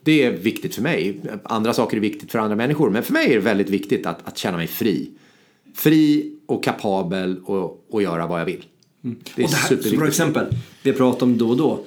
Det 0.04 0.24
är 0.24 0.32
viktigt 0.32 0.76
för 0.76 0.82
mig. 0.82 1.22
Andra 1.44 1.74
saker 1.74 1.98
är 1.98 2.02
viktigt 2.02 2.32
för 2.32 2.40
andra 2.40 2.56
människor. 2.56 2.90
Men 2.90 3.04
för 3.04 3.14
mig 3.14 3.26
är 3.26 3.36
det 3.36 3.40
väldigt 3.40 3.70
viktigt 3.70 4.06
att, 4.06 4.28
att 4.28 4.38
känna 4.38 4.58
mig 4.58 4.68
fri. 4.68 5.12
Fri 5.76 6.36
och 6.46 6.64
kapabel 6.64 7.42
att 7.92 8.04
göra 8.04 8.28
vad 8.28 8.40
jag 8.40 8.46
vill. 8.46 8.66
Mm. 9.04 9.20
Det 9.36 9.42
är 9.42 9.46
och 9.46 9.52
det 9.52 9.58
här, 9.58 9.90
så 9.90 9.96
bra 9.98 10.08
exempel. 10.08 10.46
Vi 10.84 10.94
pratar 10.94 11.26
om 11.26 11.38
då 11.38 11.50
och 11.50 11.58
då 11.58 11.80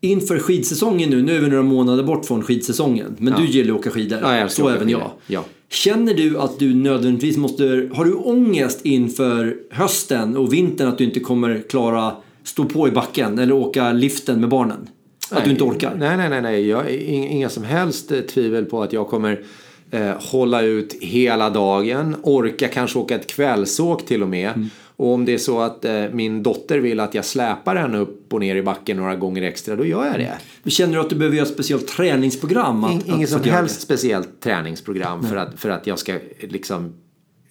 inför 0.00 0.38
skidsäsongen 0.38 1.10
nu, 1.10 1.22
nu 1.22 1.36
är 1.36 1.40
vi 1.40 1.48
några 1.48 1.62
månader 1.62 2.02
bort 2.02 2.26
från 2.26 2.42
skidsäsongen, 2.42 3.16
men 3.18 3.32
ja. 3.32 3.38
du 3.38 3.46
gillar 3.46 3.74
att 3.74 3.80
åka 3.80 3.90
skidor, 3.90 4.18
ja, 4.22 4.48
så 4.48 4.68
även 4.68 4.88
jag. 4.88 5.10
Ja. 5.26 5.44
Känner 5.68 6.14
du 6.14 6.38
att 6.38 6.58
du 6.58 6.74
nödvändigtvis 6.74 7.36
måste, 7.36 7.88
har 7.92 8.04
du 8.04 8.12
ångest 8.12 8.80
inför 8.86 9.56
hösten 9.70 10.36
och 10.36 10.52
vintern 10.52 10.88
att 10.88 10.98
du 10.98 11.04
inte 11.04 11.20
kommer 11.20 11.62
klara 11.68 12.12
stå 12.44 12.64
på 12.64 12.88
i 12.88 12.90
backen 12.90 13.38
eller 13.38 13.52
åka 13.52 13.92
liften 13.92 14.40
med 14.40 14.48
barnen? 14.48 14.88
Att 15.30 15.38
nej, 15.38 15.42
du 15.44 15.50
inte 15.50 15.64
orkar? 15.64 15.94
Nej, 15.98 16.16
nej, 16.16 16.28
nej, 16.28 16.42
nej. 16.42 16.68
Jag 16.68 16.90
inga 16.90 17.48
som 17.48 17.64
helst 17.64 18.12
eh, 18.12 18.20
tvivel 18.20 18.64
på 18.64 18.82
att 18.82 18.92
jag 18.92 19.08
kommer 19.08 19.44
eh, 19.90 20.12
hålla 20.18 20.62
ut 20.62 20.96
hela 21.00 21.50
dagen, 21.50 22.16
orka 22.22 22.68
kanske 22.68 22.98
åka 22.98 23.14
ett 23.14 23.26
kvällsåk 23.26 24.06
till 24.06 24.22
och 24.22 24.28
med. 24.28 24.50
Mm. 24.50 24.70
Och 25.00 25.14
om 25.14 25.24
det 25.24 25.34
är 25.34 25.38
så 25.38 25.60
att 25.60 25.84
eh, 25.84 26.04
min 26.12 26.42
dotter 26.42 26.78
vill 26.78 27.00
att 27.00 27.14
jag 27.14 27.24
släpar 27.24 27.76
henne 27.76 27.98
upp 27.98 28.32
och 28.32 28.40
ner 28.40 28.56
i 28.56 28.62
backen 28.62 28.96
några 28.96 29.16
gånger 29.16 29.42
extra, 29.42 29.76
då 29.76 29.84
gör 29.84 30.06
jag 30.06 30.18
det. 30.18 30.38
Men 30.62 30.70
känner 30.70 30.94
du 30.94 31.00
att 31.00 31.10
du 31.10 31.16
behöver 31.16 31.36
göra 31.36 31.46
ett 31.46 31.52
speciellt 31.52 31.88
träningsprogram? 31.88 32.84
Att, 32.84 33.08
Inget 33.08 33.30
som 33.30 33.42
helst 33.42 33.80
speciellt 33.80 34.40
träningsprogram 34.40 35.22
för 35.22 35.36
att, 35.36 35.60
för 35.60 35.70
att 35.70 35.86
jag 35.86 35.98
ska 35.98 36.18
liksom 36.40 36.92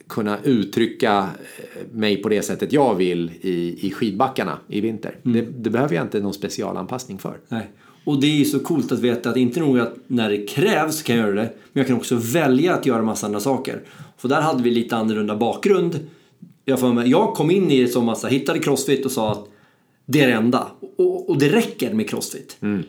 kunna 0.08 0.38
uttrycka 0.44 1.18
eh, 1.18 1.92
mig 1.92 2.18
på 2.18 2.30
det 2.30 2.42
sättet 2.42 2.74
jag 2.74 2.96
vill 2.96 3.32
i, 3.42 3.88
i 3.88 3.92
skidbackarna 3.92 4.58
i 4.68 4.82
vinter. 4.82 5.16
Mm. 5.26 5.38
Det, 5.38 5.52
det, 5.64 5.70
behöver 5.70 5.96
jag 5.96 6.04
inte 6.04 6.20
någon 6.20 6.34
specialanpassning 6.34 7.18
för. 7.18 7.38
Nej. 7.48 7.70
Och 8.04 8.22
det 8.22 8.28
är 8.28 8.36
ju 8.36 8.46
så 8.46 8.60
coolt 8.60 8.92
att 8.92 9.00
veta 9.00 9.30
att 9.30 9.38
inte 9.38 9.60
nog 9.60 9.80
att 9.80 9.96
när 10.08 10.30
det 10.30 10.48
krävs 10.48 11.04
kan 11.04 11.16
jag 11.16 11.26
göra 11.26 11.36
det, 11.36 11.50
men 11.74 11.82
jag 11.82 11.88
kan 11.88 11.96
också 11.96 12.16
välja 12.16 12.74
att 12.74 12.86
göra 12.86 13.02
massa 13.02 13.26
andra 13.26 13.40
saker. 13.40 13.82
För 14.18 14.30
där 14.30 14.42
hade 14.42 14.64
vi 14.64 14.72
lite 14.72 14.96
annorlunda 14.96 15.36
bakgrund 15.36 16.00
jag, 16.70 16.80
för 16.80 16.94
mig, 16.94 17.10
jag 17.10 17.34
kom 17.34 17.52
in 17.52 17.72
i 17.72 17.82
det 17.82 17.88
som 17.88 18.10
att 18.10 18.26
hittade 18.26 18.60
crossfit 18.60 19.06
och 19.06 19.12
sa 19.12 19.32
att 19.32 19.48
det 20.06 20.22
är 20.22 20.28
det 20.28 20.34
enda. 20.34 20.68
Och, 20.98 21.30
och 21.30 21.40
det 21.40 21.50
räcker 21.50 21.94
med 21.94 22.10
crossfit. 22.10 22.58
Mm. 22.62 22.84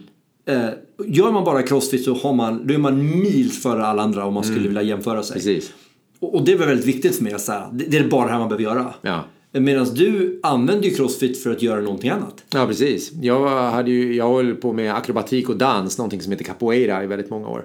Eh, 0.47 0.69
gör 1.07 1.33
man 1.33 1.45
bara 1.45 1.63
crossfit 1.63 2.05
så 2.05 2.15
har 2.15 2.33
man, 2.33 2.67
då 2.67 2.75
är 2.75 2.79
man 2.79 3.21
mils 3.21 3.63
före 3.63 3.87
alla 3.87 4.03
andra 4.03 4.25
om 4.25 4.35
man 4.35 4.45
skulle 4.45 4.59
mm. 4.59 4.69
vilja 4.69 4.83
jämföra 4.83 5.23
sig. 5.23 5.35
Precis. 5.35 5.73
Och, 6.19 6.35
och, 6.35 6.45
det 6.45 6.57
var 6.57 6.67
väldigt 6.67 6.87
viktigt 6.87 7.17
för 7.17 7.25
mig 7.25 7.33
att 7.33 7.41
säga, 7.41 7.69
det, 7.73 7.85
det 7.85 7.99
är 7.99 8.09
bara 8.09 8.27
det 8.27 8.33
här 8.33 8.39
man 8.39 8.49
behöver 8.49 8.65
göra. 8.65 8.95
Ja. 9.03 9.25
Medan 9.53 9.87
du 9.95 10.41
använder 10.43 10.89
ju 10.89 10.95
crossfit 10.95 11.43
för 11.43 11.51
att 11.51 11.63
göra 11.63 11.81
någonting 11.81 12.11
annat. 12.11 12.45
Ja, 12.53 12.67
precis. 12.67 13.13
Jag, 13.23 13.71
hade 13.71 13.91
ju, 13.91 14.17
jag 14.17 14.35
höll 14.35 14.55
på 14.55 14.73
med 14.73 14.95
akrobatik 14.95 15.49
och 15.49 15.57
dans, 15.57 15.99
någonting 15.99 16.21
som 16.21 16.33
heter 16.33 16.45
capoeira 16.45 17.05
i 17.05 17.07
väldigt 17.07 17.31
många 17.31 17.49
år. 17.49 17.65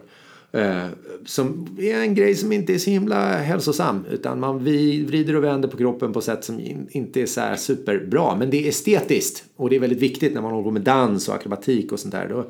Eh, 0.55 0.87
som 1.25 1.67
är 1.79 1.99
en 1.99 2.15
grej 2.15 2.35
som 2.35 2.51
inte 2.51 2.73
är 2.73 2.77
så 2.77 2.89
himla 2.89 3.37
hälsosam. 3.37 4.05
Utan 4.11 4.39
man 4.39 4.63
vrider 4.63 5.35
och 5.35 5.43
vänder 5.43 5.69
på 5.69 5.77
kroppen 5.77 6.13
på 6.13 6.21
sätt 6.21 6.43
som 6.43 6.59
inte 6.89 7.21
är 7.21 7.25
så 7.25 7.41
här 7.41 7.55
superbra. 7.55 8.35
Men 8.35 8.49
det 8.49 8.65
är 8.65 8.69
estetiskt. 8.69 9.43
Och 9.55 9.69
det 9.69 9.75
är 9.75 9.79
väldigt 9.79 10.01
viktigt 10.01 10.33
när 10.33 10.41
man 10.41 10.51
håller 10.51 10.63
på 10.63 10.71
med 10.71 10.81
dans 10.81 11.29
och 11.29 11.35
akrobatik 11.35 11.91
och 11.91 11.99
sånt 11.99 12.11
där. 12.11 12.29
Då, 12.29 12.49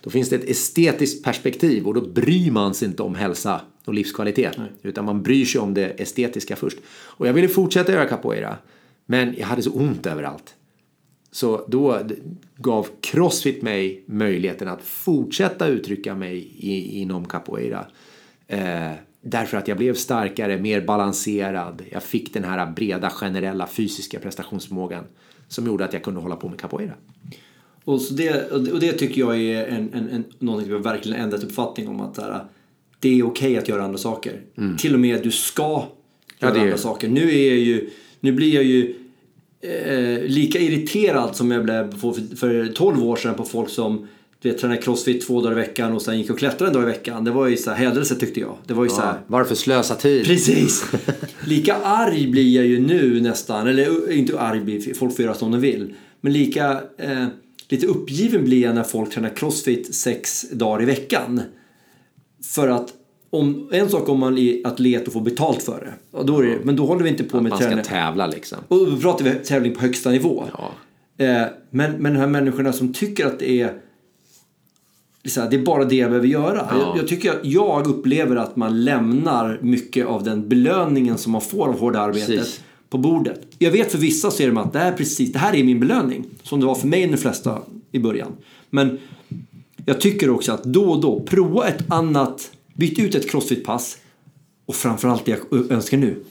då 0.00 0.10
finns 0.10 0.28
det 0.28 0.36
ett 0.36 0.50
estetiskt 0.50 1.24
perspektiv 1.24 1.86
och 1.86 1.94
då 1.94 2.00
bryr 2.00 2.50
man 2.50 2.74
sig 2.74 2.88
inte 2.88 3.02
om 3.02 3.14
hälsa 3.14 3.60
och 3.84 3.94
livskvalitet. 3.94 4.58
Nej. 4.58 4.72
Utan 4.82 5.04
man 5.04 5.22
bryr 5.22 5.44
sig 5.44 5.60
om 5.60 5.74
det 5.74 5.86
estetiska 5.86 6.56
först. 6.56 6.78
Och 6.88 7.28
jag 7.28 7.32
ville 7.32 7.48
fortsätta 7.48 7.92
göra 7.92 8.08
capoeira. 8.08 8.56
Men 9.06 9.34
jag 9.38 9.46
hade 9.46 9.62
så 9.62 9.70
ont 9.70 10.06
överallt. 10.06 10.54
Så 11.36 11.64
då 11.68 12.00
gav 12.56 12.88
Crossfit 13.00 13.62
mig 13.62 14.04
möjligheten 14.06 14.68
att 14.68 14.82
fortsätta 14.82 15.66
uttrycka 15.66 16.14
mig 16.14 16.36
i, 16.56 17.00
inom 17.00 17.24
capoeira. 17.24 17.86
Eh, 18.46 18.90
därför 19.20 19.56
att 19.56 19.68
jag 19.68 19.78
blev 19.78 19.94
starkare, 19.94 20.58
mer 20.58 20.80
balanserad. 20.80 21.82
Jag 21.90 22.02
fick 22.02 22.34
den 22.34 22.44
här 22.44 22.72
breda 22.72 23.10
generella 23.10 23.66
fysiska 23.66 24.18
prestationsförmågan 24.18 25.04
som 25.48 25.66
gjorde 25.66 25.84
att 25.84 25.92
jag 25.92 26.02
kunde 26.02 26.20
hålla 26.20 26.36
på 26.36 26.48
med 26.48 26.60
capoeira. 26.60 26.94
Och, 27.84 28.00
så 28.00 28.14
det, 28.14 28.52
och 28.52 28.80
det 28.80 28.92
tycker 28.92 29.20
jag 29.20 29.40
är 29.40 29.66
en, 29.66 29.90
en, 29.92 30.08
en, 30.08 30.24
någonting 30.38 30.72
vi 30.72 30.78
verkligen 30.78 31.20
ändrat 31.20 31.44
uppfattning 31.44 31.88
om. 31.88 32.00
att 32.00 32.16
här, 32.16 32.44
Det 33.00 33.08
är 33.08 33.12
okej 33.12 33.26
okay 33.26 33.56
att 33.56 33.68
göra 33.68 33.84
andra 33.84 33.98
saker. 33.98 34.40
Mm. 34.56 34.76
Till 34.76 34.94
och 34.94 35.00
med 35.00 35.22
du 35.22 35.30
ska 35.30 35.84
göra 36.38 36.56
ja, 36.56 36.62
andra 36.62 36.78
saker. 36.78 37.08
Nu, 37.08 37.30
är 37.30 37.48
jag 37.48 37.58
ju, 37.58 37.90
nu 38.20 38.32
blir 38.32 38.54
jag 38.54 38.64
ju 38.64 38.94
eh, 39.66 40.22
lika 40.22 40.58
irriterad 40.58 41.36
som 41.36 41.50
jag 41.50 41.64
blev 41.64 41.98
för, 41.98 42.36
för 42.36 42.72
12 42.72 43.04
år 43.04 43.16
sedan 43.16 43.34
på 43.34 43.44
folk 43.44 43.70
som 43.70 44.08
vet, 44.42 44.58
tränade 44.58 44.82
crossfit 44.82 45.26
två 45.26 45.40
dagar 45.40 45.52
i 45.52 45.60
veckan 45.60 45.92
och 45.92 46.02
sen 46.02 46.18
gick 46.18 46.30
och 46.30 46.38
klättrade 46.38 46.70
en 46.70 46.74
dag 46.74 46.82
i 46.82 46.86
veckan. 46.86 47.24
Det 47.24 47.30
var 47.30 47.46
ju 47.46 47.56
så 47.56 47.70
här 47.70 47.76
hädelse 47.76 48.14
tyckte 48.14 48.40
jag. 48.40 48.56
Det 48.66 48.74
var 48.74 48.84
ju 48.84 48.90
ja, 48.90 48.96
så 48.96 49.02
här, 49.02 49.20
varför 49.26 49.54
slösa 49.54 49.94
tid? 49.94 50.26
Precis! 50.26 50.84
Lika 51.46 51.74
arg 51.74 52.26
blir 52.26 52.56
jag 52.56 52.66
ju 52.66 52.80
nu 52.80 53.20
nästan, 53.20 53.66
eller 53.66 54.12
inte 54.12 54.40
arg, 54.40 54.94
folk 54.94 55.16
får 55.16 55.24
göra 55.24 55.34
som 55.34 55.50
de 55.50 55.60
vill. 55.60 55.94
Men 56.20 56.32
lika 56.32 56.80
eh, 56.98 57.26
lite 57.68 57.86
uppgiven 57.86 58.44
blir 58.44 58.62
jag 58.62 58.74
när 58.74 58.82
folk 58.82 59.12
tränar 59.12 59.36
crossfit 59.36 59.94
sex 59.94 60.50
dagar 60.50 60.82
i 60.82 60.86
veckan. 60.86 61.42
För 62.44 62.68
att 62.68 62.92
om, 63.30 63.68
en 63.72 63.88
sak 63.88 64.08
om 64.08 64.20
man 64.20 64.38
är 64.38 64.66
atlet 64.66 65.06
och 65.06 65.12
får 65.12 65.20
betalt 65.20 65.62
för 65.62 65.80
det. 65.80 66.18
Och 66.18 66.26
då 66.26 66.38
är 66.38 66.46
det 66.46 66.58
men 66.64 66.76
då 66.76 66.86
håller 66.86 67.02
vi 67.02 67.08
inte 67.10 67.24
på 67.24 67.40
med 67.40 67.50
Man 67.50 67.58
ska 67.58 67.68
träning. 67.68 67.84
tävla 67.84 68.26
liksom. 68.26 68.58
Och 68.68 68.90
då 68.90 68.96
pratar 68.96 69.24
vi 69.24 69.30
tävling 69.34 69.74
på 69.74 69.80
högsta 69.80 70.10
nivå. 70.10 70.44
Ja. 70.58 70.70
Eh, 71.24 71.46
men, 71.70 71.92
men 71.92 72.12
de 72.14 72.18
här 72.18 72.26
människorna 72.26 72.72
som 72.72 72.92
tycker 72.92 73.26
att 73.26 73.38
det 73.38 73.60
är 73.60 73.80
det 75.34 75.56
är 75.56 75.64
bara 75.64 75.84
det 75.84 75.96
jag 75.96 76.10
behöver 76.10 76.28
göra. 76.28 76.68
Ja. 76.70 76.78
Jag, 76.78 76.98
jag 76.98 77.08
tycker 77.08 77.40
jag 77.42 77.86
upplever 77.86 78.36
att 78.36 78.56
man 78.56 78.84
lämnar 78.84 79.58
mycket 79.62 80.06
av 80.06 80.24
den 80.24 80.48
belöningen 80.48 81.18
som 81.18 81.32
man 81.32 81.40
får 81.40 81.68
av 81.68 81.78
hårda 81.78 82.00
arbetet 82.00 82.26
Precis. 82.26 82.60
på 82.88 82.98
bordet. 82.98 83.40
Jag 83.58 83.70
vet 83.70 83.92
för 83.92 83.98
vissa 83.98 84.30
så 84.30 84.42
är 84.42 84.50
det 84.50 84.60
att 84.60 84.72
det 84.72 84.78
här, 84.78 84.92
är 84.92 84.96
precis, 84.96 85.32
det 85.32 85.38
här 85.38 85.54
är 85.54 85.64
min 85.64 85.80
belöning. 85.80 86.24
Som 86.42 86.60
det 86.60 86.66
var 86.66 86.74
för 86.74 86.86
mig 86.86 87.06
de 87.06 87.16
flesta 87.16 87.58
i 87.92 87.98
början. 87.98 88.32
Men 88.70 88.98
jag 89.86 90.00
tycker 90.00 90.30
också 90.30 90.52
att 90.52 90.64
då 90.64 90.90
och 90.90 91.00
då 91.00 91.20
prova 91.20 91.68
ett 91.68 91.90
annat, 91.92 92.50
byt 92.76 92.98
ut 92.98 93.14
ett 93.14 93.30
crossfit-pass 93.30 93.96
och 94.66 94.74
framförallt 94.74 95.24
det 95.24 95.30
jag 95.50 95.70
önskar 95.72 95.98
nu. 95.98 96.24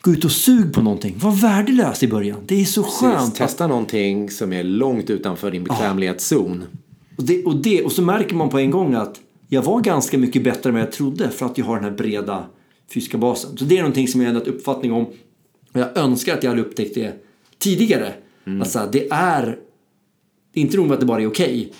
Gå 0.00 0.10
ut 0.10 0.24
och 0.24 0.32
sug 0.32 0.72
på 0.72 0.82
någonting. 0.82 1.14
Var 1.18 1.32
värdelös 1.32 2.02
i 2.02 2.08
början. 2.08 2.38
Det 2.46 2.60
är 2.60 2.64
så 2.64 2.82
Precis, 2.82 3.00
skönt. 3.00 3.16
att- 3.20 3.34
testa 3.34 3.66
någonting 3.66 4.30
som 4.30 4.52
är 4.52 4.64
långt 4.64 5.10
utanför 5.10 5.50
din 5.50 5.64
bekvämlighetszon. 5.64 6.64
Och, 7.16 7.24
det, 7.24 7.44
och, 7.44 7.56
det, 7.56 7.82
och 7.84 7.92
så 7.92 8.02
märker 8.02 8.34
man 8.36 8.48
på 8.48 8.58
en 8.58 8.70
gång 8.70 8.94
att 8.94 9.20
jag 9.48 9.62
var 9.62 9.80
ganska 9.80 10.18
mycket 10.18 10.44
bättre 10.44 10.68
än 10.70 10.74
vad 10.74 10.82
jag 10.82 10.92
trodde 10.92 11.30
för 11.30 11.46
att 11.46 11.58
jag 11.58 11.64
har 11.64 11.74
den 11.76 11.84
här 11.84 11.90
breda 11.90 12.44
fysiska 12.94 13.18
basen. 13.18 13.56
Så 13.56 13.64
det 13.64 13.76
är 13.76 13.80
någonting 13.82 14.08
som 14.08 14.20
jag 14.20 14.28
har 14.28 14.34
ändrat 14.34 14.48
uppfattning 14.54 14.92
om. 14.92 15.04
Och 15.72 15.80
jag 15.80 15.96
önskar 15.96 16.34
att 16.36 16.42
jag 16.42 16.50
hade 16.50 16.62
upptäckt 16.62 16.94
det 16.94 17.12
tidigare. 17.58 18.12
Att 18.62 18.70
så 18.70 18.78
här, 18.78 18.88
det 18.92 19.08
är 19.10 19.58
det 20.54 20.60
är 20.60 20.62
inte 20.62 20.76
nog 20.76 20.86
med 20.86 20.94
att 20.94 21.00
det 21.00 21.06
bara 21.06 21.22
är 21.22 21.26
okej. 21.26 21.72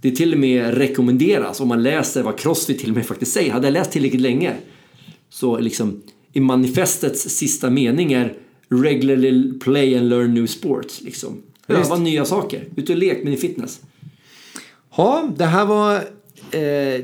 Det 0.00 0.10
till 0.10 0.32
och 0.32 0.38
med 0.38 0.74
rekommenderas 0.74 1.60
om 1.60 1.68
man 1.68 1.82
läser 1.82 2.22
vad 2.22 2.38
Crossfit 2.38 2.78
till 2.78 2.90
och 2.90 2.96
med 2.96 3.06
faktiskt 3.06 3.32
säger. 3.32 3.52
Hade 3.52 3.66
jag 3.66 3.72
läst 3.72 3.90
tillräckligt 3.92 4.20
länge 4.22 4.54
så 5.28 5.58
liksom 5.58 6.02
i 6.32 6.40
manifestets 6.40 7.22
sista 7.22 7.70
mening 7.70 8.12
är 8.12 8.34
regularly 8.68 9.58
play 9.58 9.98
and 9.98 10.08
learn 10.08 10.34
new 10.34 10.46
sports. 10.46 11.00
Liksom. 11.00 11.42
Öva 11.68 11.96
nya 11.96 12.24
saker. 12.24 12.64
Ut 12.76 12.90
och 12.90 12.96
lek 12.96 13.16
med 13.22 13.32
din 13.32 13.40
fitness. 13.40 13.80
Ja, 14.96 15.30
det 15.36 15.44
här 15.44 15.64
var 15.66 15.94
eh, 16.50 17.00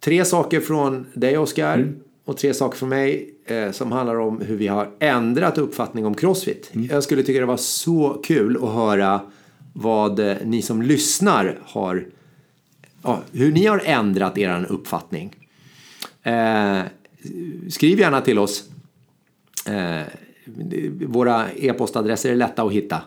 tre 0.00 0.24
saker 0.24 0.60
från 0.60 1.06
dig 1.14 1.38
Oskar 1.38 1.74
Mm. 1.74 1.96
och 2.24 2.36
tre 2.36 2.54
saker 2.54 2.78
från 2.78 2.88
mig 2.88 3.34
eh, 3.46 3.70
som 3.70 3.92
handlar 3.92 4.14
om 4.20 4.40
hur 4.40 4.56
vi 4.56 4.66
har 4.66 4.90
ändrat 4.98 5.58
uppfattning 5.58 6.06
om 6.06 6.14
crossfit. 6.14 6.70
Mm. 6.72 6.88
Jag 6.90 7.02
skulle 7.02 7.22
tycka 7.22 7.40
det 7.40 7.46
var 7.46 7.56
så 7.56 8.20
kul 8.24 8.56
att 8.62 8.70
höra 8.74 9.20
vad 9.72 10.18
eh, 10.20 10.34
ni 10.44 10.62
som 10.62 10.82
lyssnar 10.82 11.58
har, 11.62 12.06
ja, 13.04 13.22
hur 13.32 13.52
ni 13.52 13.66
har 13.66 13.82
ändrat 13.84 14.38
er 14.38 14.66
uppfattning. 14.68 15.36
Eh, 16.22 16.80
skriv 17.68 17.98
gärna 17.98 18.20
till 18.20 18.38
oss. 18.38 18.64
Eh, 19.66 20.02
våra 21.06 21.50
e-postadresser 21.50 22.32
är 22.32 22.36
lätta 22.36 22.62
att 22.62 22.72
hitta. 22.72 23.02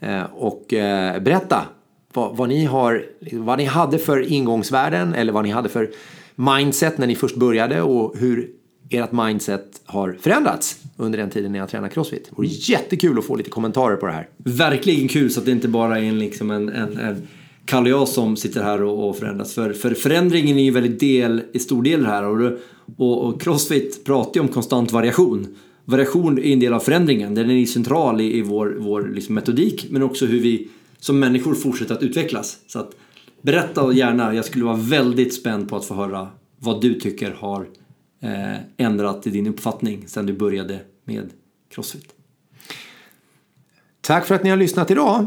Eh, 0.00 0.22
och 0.22 0.74
eh, 0.74 1.22
berätta 1.22 1.66
vad, 2.12 2.36
vad, 2.36 2.48
ni 2.48 2.64
har, 2.64 3.04
vad 3.32 3.58
ni 3.58 3.64
hade 3.64 3.98
för 3.98 4.32
ingångsvärden 4.32 5.14
eller 5.14 5.32
vad 5.32 5.44
ni 5.44 5.50
hade 5.50 5.68
för 5.68 5.90
mindset 6.34 6.98
när 6.98 7.06
ni 7.06 7.14
först 7.14 7.36
började 7.36 7.82
och 7.82 8.18
hur 8.18 8.50
ert 8.90 9.12
mindset 9.12 9.80
har 9.84 10.16
förändrats 10.20 10.78
under 10.96 11.18
den 11.18 11.30
tiden 11.30 11.52
ni 11.52 11.58
har 11.58 11.66
tränat 11.66 11.92
crossfit. 11.92 12.24
Det 12.28 12.36
vore 12.36 12.46
jättekul 12.46 13.18
att 13.18 13.24
få 13.24 13.36
lite 13.36 13.50
kommentarer 13.50 13.96
på 13.96 14.06
det 14.06 14.12
här. 14.12 14.28
Verkligen 14.36 15.08
kul 15.08 15.30
så 15.30 15.40
att 15.40 15.46
det 15.46 15.52
inte 15.52 15.68
bara 15.68 15.98
är 15.98 16.02
en, 16.02 16.18
liksom 16.18 16.50
en, 16.50 16.68
en, 16.68 16.98
en 16.98 17.26
Kalle 17.66 17.94
och 17.94 18.00
jag 18.00 18.08
som 18.08 18.36
sitter 18.36 18.62
här 18.62 18.82
och, 18.82 19.08
och 19.08 19.16
förändras. 19.16 19.54
För, 19.54 19.72
för 19.72 19.94
förändringen 19.94 20.58
är 20.58 20.62
ju 20.62 20.70
väldigt 20.70 21.00
del, 21.00 21.42
i 21.52 21.58
stor 21.58 21.82
del 21.82 22.06
här. 22.06 22.24
Och, 22.24 22.58
och, 22.96 23.24
och 23.24 23.40
Crossfit 23.40 24.04
pratar 24.04 24.34
ju 24.34 24.40
om 24.40 24.48
konstant 24.48 24.92
variation. 24.92 25.56
Variation 25.84 26.38
är 26.38 26.52
en 26.52 26.60
del 26.60 26.74
av 26.74 26.80
förändringen. 26.80 27.34
Den 27.34 27.50
är 27.50 27.54
ju 27.54 27.66
central 27.66 28.20
i, 28.20 28.38
i 28.38 28.42
vår, 28.42 28.76
vår 28.78 29.12
liksom 29.14 29.34
metodik. 29.34 29.86
Men 29.90 30.02
också 30.02 30.26
hur 30.26 30.40
vi 30.40 30.68
som 30.98 31.18
människor 31.18 31.54
fortsätter 31.54 31.94
att 31.94 32.02
utvecklas. 32.02 32.58
Så 32.66 32.78
att 32.78 32.90
berätta 33.42 33.92
gärna. 33.92 34.34
Jag 34.34 34.44
skulle 34.44 34.64
vara 34.64 34.76
väldigt 34.76 35.34
spänd 35.34 35.68
på 35.68 35.76
att 35.76 35.84
få 35.84 35.94
höra 35.94 36.28
vad 36.58 36.80
du 36.80 37.00
tycker 37.00 37.30
har 37.30 37.66
eh, 38.22 38.56
ändrat 38.76 39.26
i 39.26 39.30
din 39.30 39.46
uppfattning 39.46 40.08
sedan 40.08 40.26
du 40.26 40.32
började 40.32 40.80
med 41.04 41.30
Crossfit. 41.70 42.14
Tack 44.00 44.26
för 44.26 44.34
att 44.34 44.44
ni 44.44 44.50
har 44.50 44.56
lyssnat 44.56 44.90
idag 44.90 45.26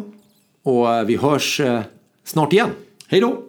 och 0.64 0.94
eh, 0.94 1.06
vi 1.06 1.16
hörs 1.16 1.60
eh, 1.60 1.82
snart 2.30 2.54
igen. 2.54 2.70
Hej 3.08 3.20
då! 3.20 3.44